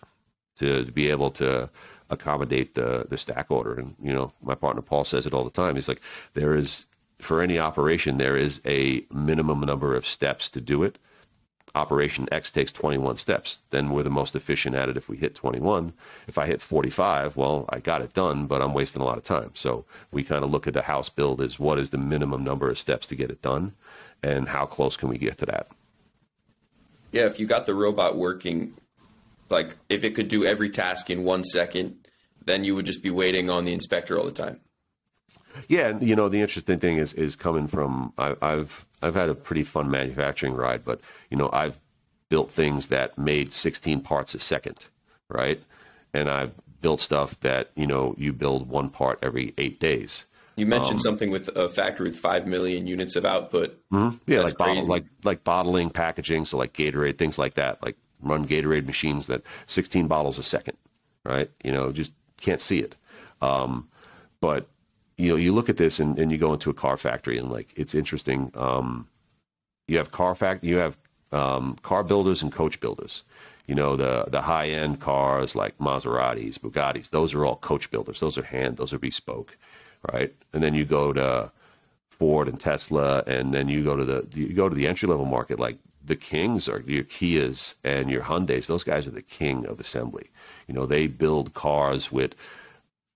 [0.58, 1.70] to, to be able to
[2.10, 3.74] accommodate the the stack order.
[3.80, 5.76] And you know, my partner Paul says it all the time.
[5.76, 6.02] He's like,
[6.34, 6.86] there is
[7.20, 10.98] for any operation there is a minimum number of steps to do it.
[11.76, 13.60] operation X takes 21 steps.
[13.70, 15.94] Then we're the most efficient at it if we hit 21.
[16.28, 19.24] If I hit 45, well, I got it done, but I'm wasting a lot of
[19.24, 19.52] time.
[19.54, 22.70] So we kind of look at the house build as what is the minimum number
[22.70, 23.74] of steps to get it done
[24.24, 25.68] and how close can we get to that.
[27.12, 28.74] Yeah, if you got the robot working,
[29.50, 32.08] like if it could do every task in one second,
[32.46, 34.62] then you would just be waiting on the inspector all the time.
[35.68, 39.30] Yeah, and you know the interesting thing is is coming from I, I've I've had
[39.30, 41.78] a pretty fun manufacturing ride, but you know I've
[42.30, 44.86] built things that made 16 parts a second,
[45.28, 45.62] right?
[46.14, 50.26] And I've built stuff that you know you build one part every eight days.
[50.62, 53.82] You mentioned um, something with a factory with five million units of output.
[53.92, 54.18] Mm-hmm.
[54.32, 57.82] Yeah, like bottle, like like bottling, packaging, so like Gatorade, things like that.
[57.82, 60.78] Like run Gatorade machines that 16 bottles a second,
[61.26, 61.50] right?
[61.64, 62.96] You know, just can't see it.
[63.42, 63.90] Um,
[64.40, 64.68] but
[65.18, 67.50] you know, you look at this and, and you go into a car factory and
[67.50, 68.52] like it's interesting.
[68.54, 69.08] Um,
[69.88, 70.96] you have car fact, you have
[71.32, 73.24] um, car builders and coach builders.
[73.66, 78.20] You know, the the high end cars like Maseratis, Bugattis, those are all coach builders.
[78.20, 79.58] Those are hand, those are bespoke,
[80.12, 80.34] right?
[80.54, 81.52] And then you go to
[82.10, 85.26] Ford and Tesla, and then you go to the you go to the entry level
[85.26, 88.68] market like the kings are your Kias and your Hyundais.
[88.68, 90.30] Those guys are the king of assembly.
[90.68, 92.36] You know, they build cars with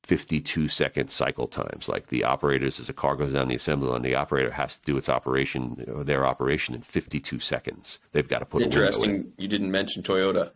[0.03, 1.89] 52 second cycle times.
[1.89, 4.86] Like the operators, as a car goes down the assembly line, the operator has to
[4.86, 7.99] do its operation, or their operation in 52 seconds.
[8.11, 8.61] They've got to put.
[8.61, 9.33] Interesting.
[9.38, 10.51] You didn't mention Toyota.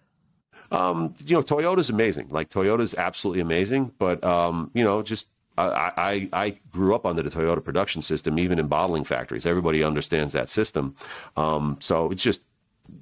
[0.71, 2.30] Um, you know, Toyota's amazing.
[2.30, 5.27] Like Toyota's absolutely amazing, but um, you know, just
[5.58, 9.45] I, I, grew up under the Toyota production system, even in bottling factories.
[9.45, 10.95] Everybody understands that system.
[11.36, 12.39] Um, so it's just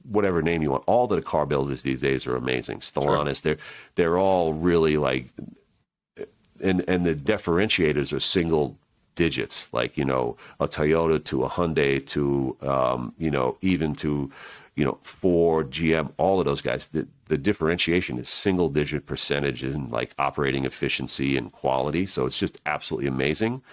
[0.10, 0.84] whatever name you want.
[0.88, 2.80] All the car builders these days are amazing.
[2.80, 3.56] Stellantis, sure.
[3.56, 3.64] they're
[3.95, 5.28] they're all really like
[6.62, 8.78] and and the differentiators are single
[9.16, 14.32] digits, like you know a Toyota to a Hyundai to um, you know even to
[14.78, 16.86] you know Ford, GM, all of those guys.
[16.88, 22.05] The the differentiation is single digit percentages in like operating efficiency and quality.
[22.05, 23.63] So it's just absolutely amazing.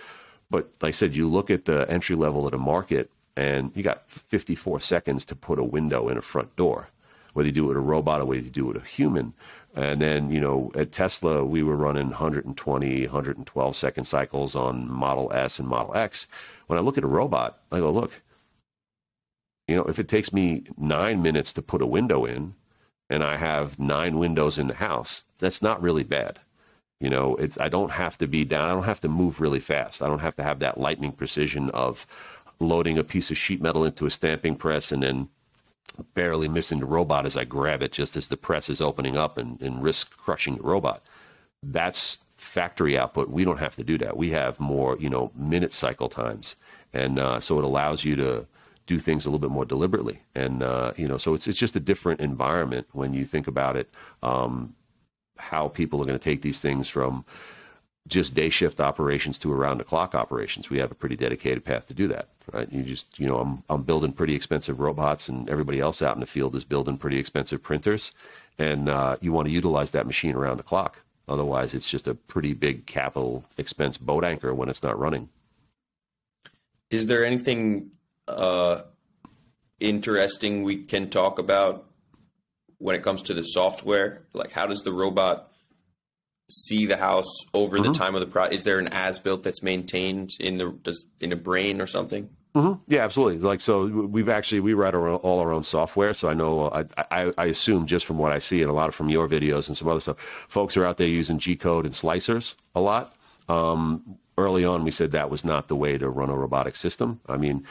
[0.50, 3.82] But like I said, you look at the entry level of the market, and you
[3.82, 6.88] got 54 seconds to put a window in a front door.
[7.34, 9.34] Whether you do it with a robot or whether you do it with a human,
[9.74, 15.32] and then, you know, at Tesla, we were running 120, 112 second cycles on Model
[15.32, 16.28] S and Model X.
[16.68, 18.20] When I look at a robot, I go, look,
[19.66, 22.54] you know, if it takes me nine minutes to put a window in
[23.10, 26.38] and I have nine windows in the house, that's not really bad.
[27.00, 29.60] You know, it's, I don't have to be down, I don't have to move really
[29.60, 30.02] fast.
[30.02, 32.06] I don't have to have that lightning precision of
[32.60, 35.28] loading a piece of sheet metal into a stamping press and then
[36.14, 39.38] barely missing the robot as I grab it just as the press is opening up
[39.38, 41.02] and, and risk crushing the robot.
[41.62, 43.28] That's factory output.
[43.28, 44.16] We don't have to do that.
[44.16, 46.56] We have more, you know, minute cycle times,
[46.92, 48.46] and uh, so it allows you to
[48.86, 50.22] do things a little bit more deliberately.
[50.34, 53.76] And uh, you know, so it's it's just a different environment when you think about
[53.76, 53.88] it.
[54.22, 54.74] Um,
[55.36, 57.24] how people are going to take these things from
[58.06, 60.68] just day shift operations to around the clock operations.
[60.68, 62.70] We have a pretty dedicated path to do that, right?
[62.70, 66.20] You just, you know, I'm, I'm building pretty expensive robots and everybody else out in
[66.20, 68.12] the field is building pretty expensive printers.
[68.58, 71.00] And uh, you want to utilize that machine around the clock.
[71.26, 75.30] Otherwise, it's just a pretty big capital expense boat anchor when it's not running.
[76.90, 77.90] Is there anything
[78.28, 78.82] uh,
[79.80, 81.86] interesting we can talk about
[82.78, 84.22] when it comes to the software?
[84.32, 85.50] Like, how does the robot
[86.50, 87.92] see the house over mm-hmm.
[87.92, 88.54] the time of the project?
[88.54, 92.28] Is there an as built that's maintained in the does in a brain or something?
[92.54, 92.82] Mm-hmm.
[92.86, 93.40] Yeah, absolutely.
[93.40, 96.14] Like so, we've actually we write our, all our own software.
[96.14, 98.88] So I know I, I, I assume just from what I see and a lot
[98.88, 101.84] of from your videos and some other stuff, folks are out there using G code
[101.84, 103.16] and slicers a lot.
[103.48, 107.20] Um, early on, we said that was not the way to run a robotic system.
[107.28, 107.64] I mean,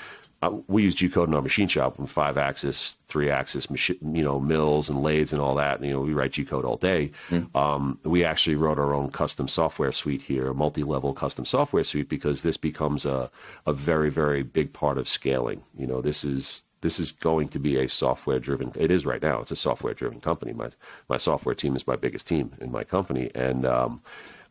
[0.43, 4.23] uh, we use G code in our machine shop from five axis, three axis, you
[4.23, 5.77] know, mills and lathes and all that.
[5.77, 7.11] And, you know, we write G code all day.
[7.29, 7.55] Mm.
[7.55, 12.09] Um, we actually wrote our own custom software suite here, a multi-level custom software suite,
[12.09, 13.31] because this becomes a,
[13.65, 15.63] a very, very big part of scaling.
[15.77, 18.73] You know, this is this is going to be a software driven.
[18.75, 19.39] It is right now.
[19.39, 20.51] It's a software driven company.
[20.51, 20.69] My
[21.07, 24.01] my software team is my biggest team in my company, and um,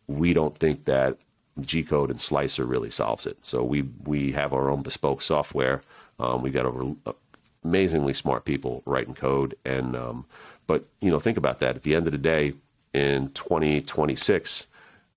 [0.07, 1.19] we don't think that
[1.61, 3.39] G code and Slicer really solves it.
[3.43, 5.83] So we we have our own bespoke software.
[6.19, 7.13] Um, we got over uh,
[7.65, 10.25] amazingly smart people writing code, and um,
[10.67, 11.77] but you know think about that.
[11.77, 12.55] At the end of the day,
[12.95, 14.67] in 2026,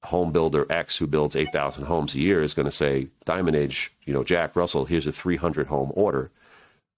[0.04, 3.92] home builder X who builds 8,000 homes a year is going to say, Diamond Age,
[4.06, 6.32] you know, Jack Oswald, here's a 300 home order.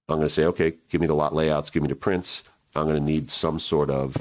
[0.10, 2.44] I'm going to say, okay, give me the lot layouts, give me the prints.
[2.76, 4.16] I'm going to need some sort of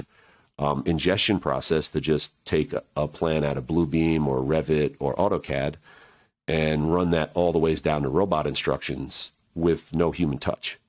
[0.59, 5.15] um, ingestion process to just take a, a plan out of Bluebeam or Revit or
[5.15, 5.75] AutoCAD
[6.47, 10.79] and run that all the ways down to robot instructions with no human touch.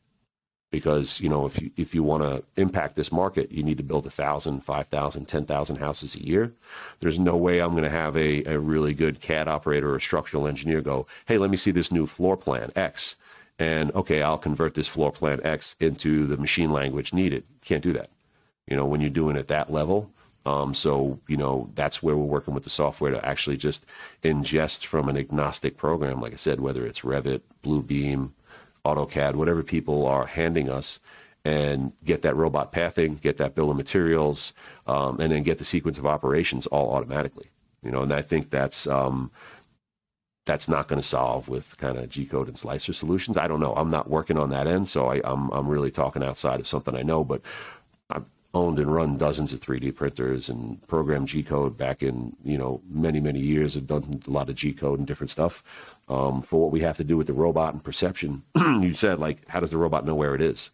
[0.71, 3.83] because you know if you if you want to impact this market you need to
[3.83, 6.53] build a thousand five thousand ten thousand houses a year.
[7.01, 10.47] There's no way i'm going to have a, a really good cad operator or structural
[10.47, 13.17] engineer go hey let me see this new floor plan x
[13.59, 17.45] and okay i'll convert this floor plan x into the machine language needed.
[17.65, 18.11] Can't do that
[18.71, 20.11] you know when you're doing it at that level
[20.47, 23.87] um, so you know that's where we're working with the software to actually just
[24.23, 28.31] ingest from an agnostic program like i said whether it's revit bluebeam
[28.89, 31.01] AutoCAD, whatever people are handing us,
[31.45, 34.55] and get that robot pathing, get that bill of materials,
[34.87, 37.47] um, and then get the sequence of operations all automatically.
[37.83, 39.31] You know, and I think that's um,
[40.47, 43.37] that's not going to solve with kind of G code and slicer solutions.
[43.37, 43.75] I don't know.
[43.75, 46.97] I'm not working on that end, so I, I'm, I'm really talking outside of something
[46.97, 47.23] I know.
[47.23, 47.43] But
[48.55, 52.81] owned and run dozens of 3D printers and programmed G code back in you know
[52.89, 53.75] many many years.
[53.75, 55.63] Have done a lot of G code and different stuff.
[56.09, 59.47] Um, for what we have to do with the robot and perception, you said like,
[59.49, 60.71] how does the robot know where it is?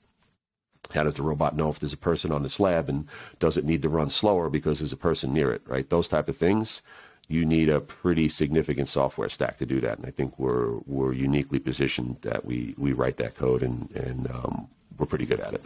[0.91, 3.09] How does the robot know if there's a person on the slab and
[3.39, 5.63] does it need to run slower because there's a person near it?
[5.67, 6.83] Right, those type of things.
[7.27, 11.15] You need a pretty significant software stack to do that, and I think we're we're
[11.15, 14.69] uniquely positioned that we we write that code and and um,
[14.99, 15.65] we're pretty good at it.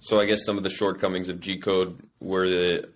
[0.00, 2.88] So I guess some of the shortcomings of G code were the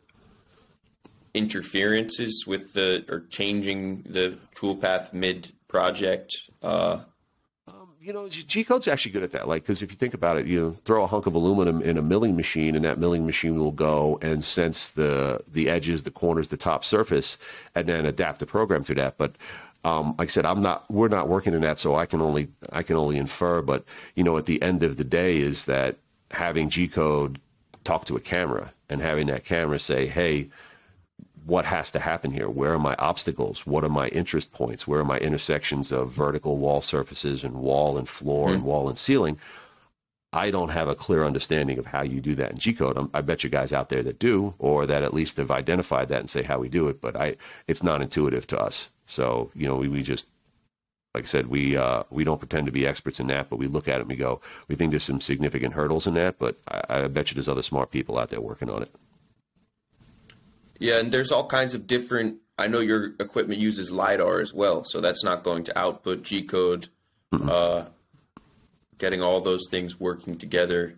[1.34, 6.30] interferences with the or changing the toolpath mid project.
[6.62, 7.00] Uh,
[7.66, 9.48] um, you know, G code's actually good at that.
[9.48, 12.02] Like, because if you think about it, you throw a hunk of aluminum in a
[12.02, 16.48] milling machine, and that milling machine will go and sense the the edges, the corners,
[16.48, 17.38] the top surface,
[17.74, 19.18] and then adapt the program to that.
[19.18, 19.34] But
[19.84, 20.88] um, like I said, I'm not.
[20.90, 23.62] We're not working in that, so I can only I can only infer.
[23.62, 23.84] But
[24.14, 25.96] you know, at the end of the day, is that
[26.32, 27.40] having G code
[27.84, 30.50] talk to a camera and having that camera say, hey,
[31.44, 32.48] what has to happen here?
[32.48, 33.66] Where are my obstacles?
[33.66, 34.86] What are my interest points?
[34.86, 38.56] Where are my intersections of vertical wall surfaces and wall and floor mm-hmm.
[38.56, 39.38] and wall and ceiling?
[40.32, 43.10] I don't have a clear understanding of how you do that in G code.
[43.12, 46.20] I bet you guys out there that do, or that at least have identified that
[46.20, 47.02] and say how we do it.
[47.02, 48.88] But I, it's not intuitive to us.
[49.06, 50.26] So you know, we, we just
[51.14, 53.66] like I said, we uh, we don't pretend to be experts in that, but we
[53.66, 56.58] look at it and we go, we think there's some significant hurdles in that, but
[56.66, 58.94] I, I bet you there's other smart people out there working on it.
[60.78, 62.38] Yeah, and there's all kinds of different.
[62.58, 66.42] I know your equipment uses lidar as well, so that's not going to output G
[66.42, 66.88] code.
[67.32, 67.48] Mm-hmm.
[67.48, 67.84] Uh,
[68.98, 70.94] getting all those things working together.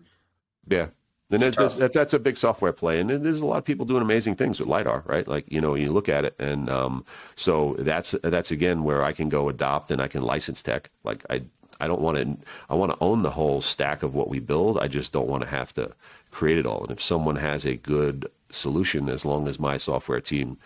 [0.67, 0.87] Yeah,
[1.31, 4.35] and that's, that's a big software play, and there's a lot of people doing amazing
[4.35, 5.27] things with lidar, right?
[5.27, 7.05] Like you know, you look at it, and um,
[7.35, 10.91] so that's that's again where I can go adopt and I can license tech.
[11.03, 11.41] Like I
[11.79, 12.37] I don't want to
[12.69, 14.79] I want to own the whole stack of what we build.
[14.79, 15.91] I just don't want to have to
[16.31, 16.83] create it all.
[16.83, 20.57] And if someone has a good solution, as long as my software team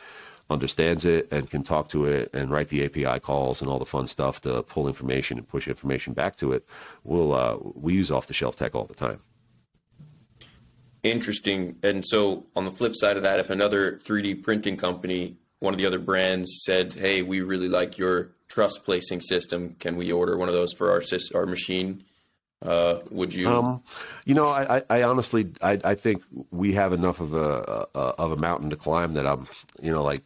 [0.49, 3.85] understands it and can talk to it and write the API calls and all the
[3.85, 6.65] fun stuff to pull information and push information back to it,
[7.03, 9.21] we'll uh, we use off the shelf tech all the time.
[11.03, 11.77] Interesting.
[11.83, 15.79] And so on the flip side of that, if another 3D printing company, one of
[15.79, 19.75] the other brands said, "Hey, we really like your truss placing system.
[19.79, 21.01] Can we order one of those for our
[21.33, 22.03] our machine?"
[22.61, 23.47] Uh, would you?
[23.47, 23.81] Um,
[24.25, 28.33] you know, I, I honestly, I, I think we have enough of a, a, of
[28.33, 29.47] a mountain to climb that I'm,
[29.81, 30.23] you know, like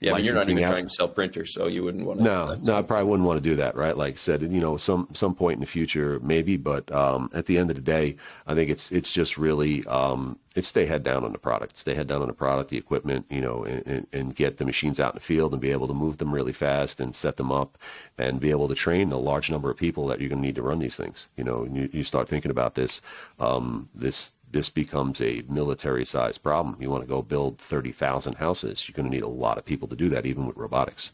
[0.00, 2.24] yeah, you're not even trying to sell printers, so you wouldn't want to.
[2.24, 3.96] No, no, I probably wouldn't want to do that, right?
[3.96, 7.46] Like I said, you know, some some point in the future, maybe, but um, at
[7.46, 11.02] the end of the day, I think it's it's just really um, it's stay head
[11.02, 14.06] down on the product, stay head down on the product, the equipment, you know, and,
[14.12, 16.52] and get the machines out in the field and be able to move them really
[16.52, 17.78] fast and set them up
[18.18, 20.56] and be able to train a large number of people that you're going to need
[20.56, 21.28] to run these things.
[21.36, 23.00] You know, you, you start thinking about this,
[23.38, 26.76] um, this this becomes a military sized problem.
[26.80, 29.88] You want to go build 30,000 houses, you're going to need a lot of people
[29.88, 31.12] to do that, even with robotics.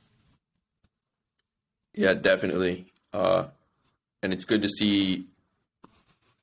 [1.94, 2.86] Yeah, definitely.
[3.12, 3.46] Uh,
[4.22, 5.26] and it's good to see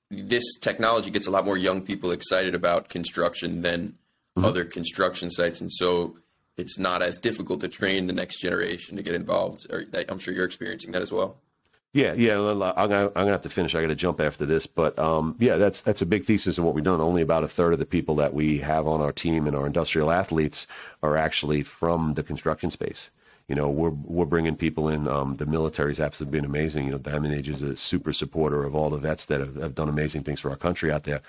[0.10, 3.96] this technology gets a lot more young people excited about construction than
[4.38, 4.46] mm-hmm.
[4.46, 5.62] other construction sites.
[5.62, 6.18] And so
[6.58, 9.68] it's not as difficult to train the next generation to get involved.
[9.72, 11.38] Or I'm sure you're experiencing that as well.
[11.94, 12.38] Yeah, yeah.
[12.40, 13.76] I'm gonna, I'm gonna have to finish.
[13.76, 16.64] I got to jump after this, but um, yeah, that's that's a big thesis of
[16.64, 17.02] what we've done.
[17.02, 19.68] Only about a third of the people that we have on our team and our
[19.68, 20.68] industrial athletes
[21.04, 23.12] are actually from the construction space.
[23.50, 25.06] You know, we're we're bringing people in.
[25.10, 26.86] Um, the military's absolutely been amazing.
[26.86, 29.76] You know, Diamond Age is a super supporter of all the vets that have, have
[29.76, 31.22] done amazing things for our country out there.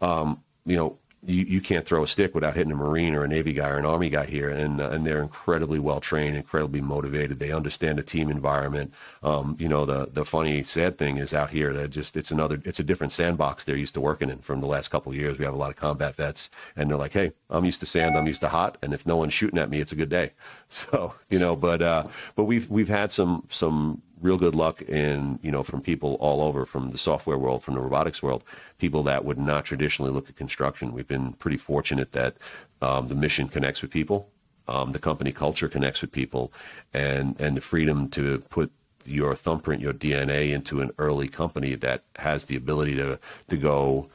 [0.00, 3.28] Um, you know, you, you can't throw a stick without hitting a Marine or a
[3.28, 6.80] Navy guy or an Army guy here, and uh, and they're incredibly well trained, incredibly
[6.80, 7.38] motivated.
[7.38, 8.94] They understand the team environment.
[9.22, 12.60] Um, you know, the the funny sad thing is out here that just it's another
[12.64, 14.38] it's a different sandbox they're used to working in.
[14.38, 16.98] From the last couple of years, we have a lot of combat vets, and they're
[16.98, 19.58] like, hey, I'm used to sand, I'm used to hot, and if no one's shooting
[19.58, 20.32] at me, it's a good day.
[20.68, 25.38] So you know, but uh, but we've we've had some some real good luck in
[25.42, 28.44] you know from people all over from the software world, from the robotics world,
[28.78, 30.92] people that would not traditionally look at construction.
[30.92, 32.36] We've been pretty fortunate that
[32.82, 34.30] um, the mission connects with people,
[34.68, 36.52] um, the company culture connects with people,
[36.94, 38.70] and and the freedom to put
[39.04, 44.08] your thumbprint, your DNA into an early company that has the ability to to go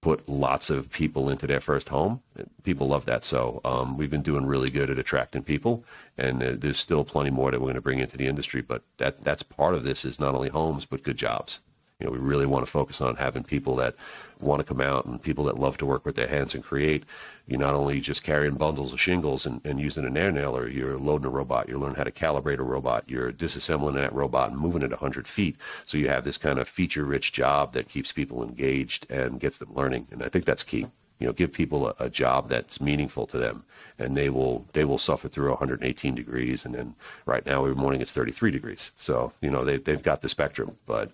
[0.00, 2.20] put lots of people into their first home.
[2.62, 3.24] People love that.
[3.24, 5.84] So um, we've been doing really good at attracting people,
[6.16, 8.62] and uh, there's still plenty more that we're going to bring into the industry.
[8.62, 11.60] But that that's part of this is not only homes but good jobs
[11.98, 13.96] you know, we really want to focus on having people that
[14.38, 17.02] want to come out and people that love to work with their hands and create.
[17.48, 20.96] You're not only just carrying bundles of shingles and, and using an air nailer, you're
[20.96, 24.60] loading a robot, you're learning how to calibrate a robot, you're disassembling that robot and
[24.60, 25.56] moving it 100 feet.
[25.86, 29.58] So you have this kind of feature rich job that keeps people engaged and gets
[29.58, 30.06] them learning.
[30.12, 30.86] And I think that's key
[31.18, 33.64] you know, give people a, a, job that's meaningful to them,
[33.98, 36.94] and they will they will suffer through 118 degrees, and then
[37.26, 38.92] right now every morning it's 33 degrees.
[38.98, 41.10] So you know they they've got the spectrum, but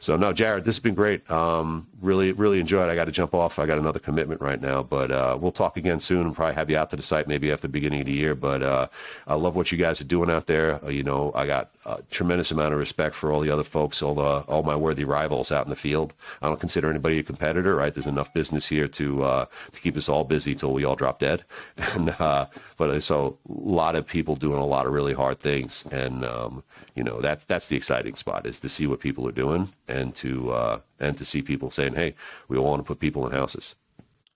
[0.00, 1.28] so no, Jared, this has been great.
[1.28, 2.88] Um, really, really enjoyed.
[2.88, 3.58] I got to jump off.
[3.58, 6.70] I got another commitment right now, but uh, we'll talk again soon and probably have
[6.70, 8.36] you out to the site maybe after the beginning of the year.
[8.36, 8.86] But uh,
[9.26, 10.84] I love what you guys are doing out there.
[10.84, 14.02] Uh, you know, I got a tremendous amount of respect for all the other folks,
[14.02, 16.12] all the all my worthy rivals out in the field.
[16.42, 17.74] I don't consider anybody a competitor.
[17.74, 17.92] Right?
[17.92, 21.18] There's enough business here to uh, to keep us all busy till we all drop
[21.18, 21.44] dead.
[21.94, 25.40] And uh, but uh, so a lot of people doing a lot of really hard
[25.40, 26.62] things, and um,
[26.94, 30.14] you know that's that's the exciting spot is to see what people are doing and
[30.16, 32.14] to uh, and to see people saying, "Hey,
[32.48, 33.74] we all want to put people in houses."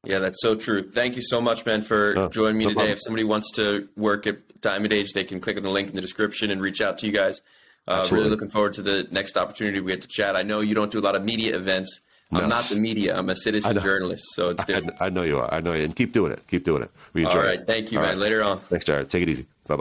[0.04, 0.82] Yeah, that's so true.
[0.82, 2.74] Thank you so much, man, for oh, joining me no today.
[2.74, 2.92] Problem.
[2.92, 5.94] If somebody wants to work at Diamond Age, they can click on the link in
[5.94, 7.40] the description and reach out to you guys.
[7.86, 10.36] Uh, really looking forward to the next opportunity we get to chat.
[10.36, 12.00] I know you don't do a lot of media events.
[12.30, 12.40] No.
[12.40, 13.16] I'm not the media.
[13.16, 14.96] I'm a citizen journalist, so it's different.
[15.00, 15.52] I, I, know you are.
[15.52, 16.46] I know you, and keep doing it.
[16.48, 16.90] Keep doing it.
[17.12, 17.60] We enjoy All right.
[17.60, 17.66] It.
[17.66, 18.12] Thank you, All man.
[18.12, 18.22] Right.
[18.22, 18.60] Later on.
[18.60, 19.10] Thanks, Jared.
[19.10, 19.46] Take it easy.
[19.66, 19.80] Bye bye.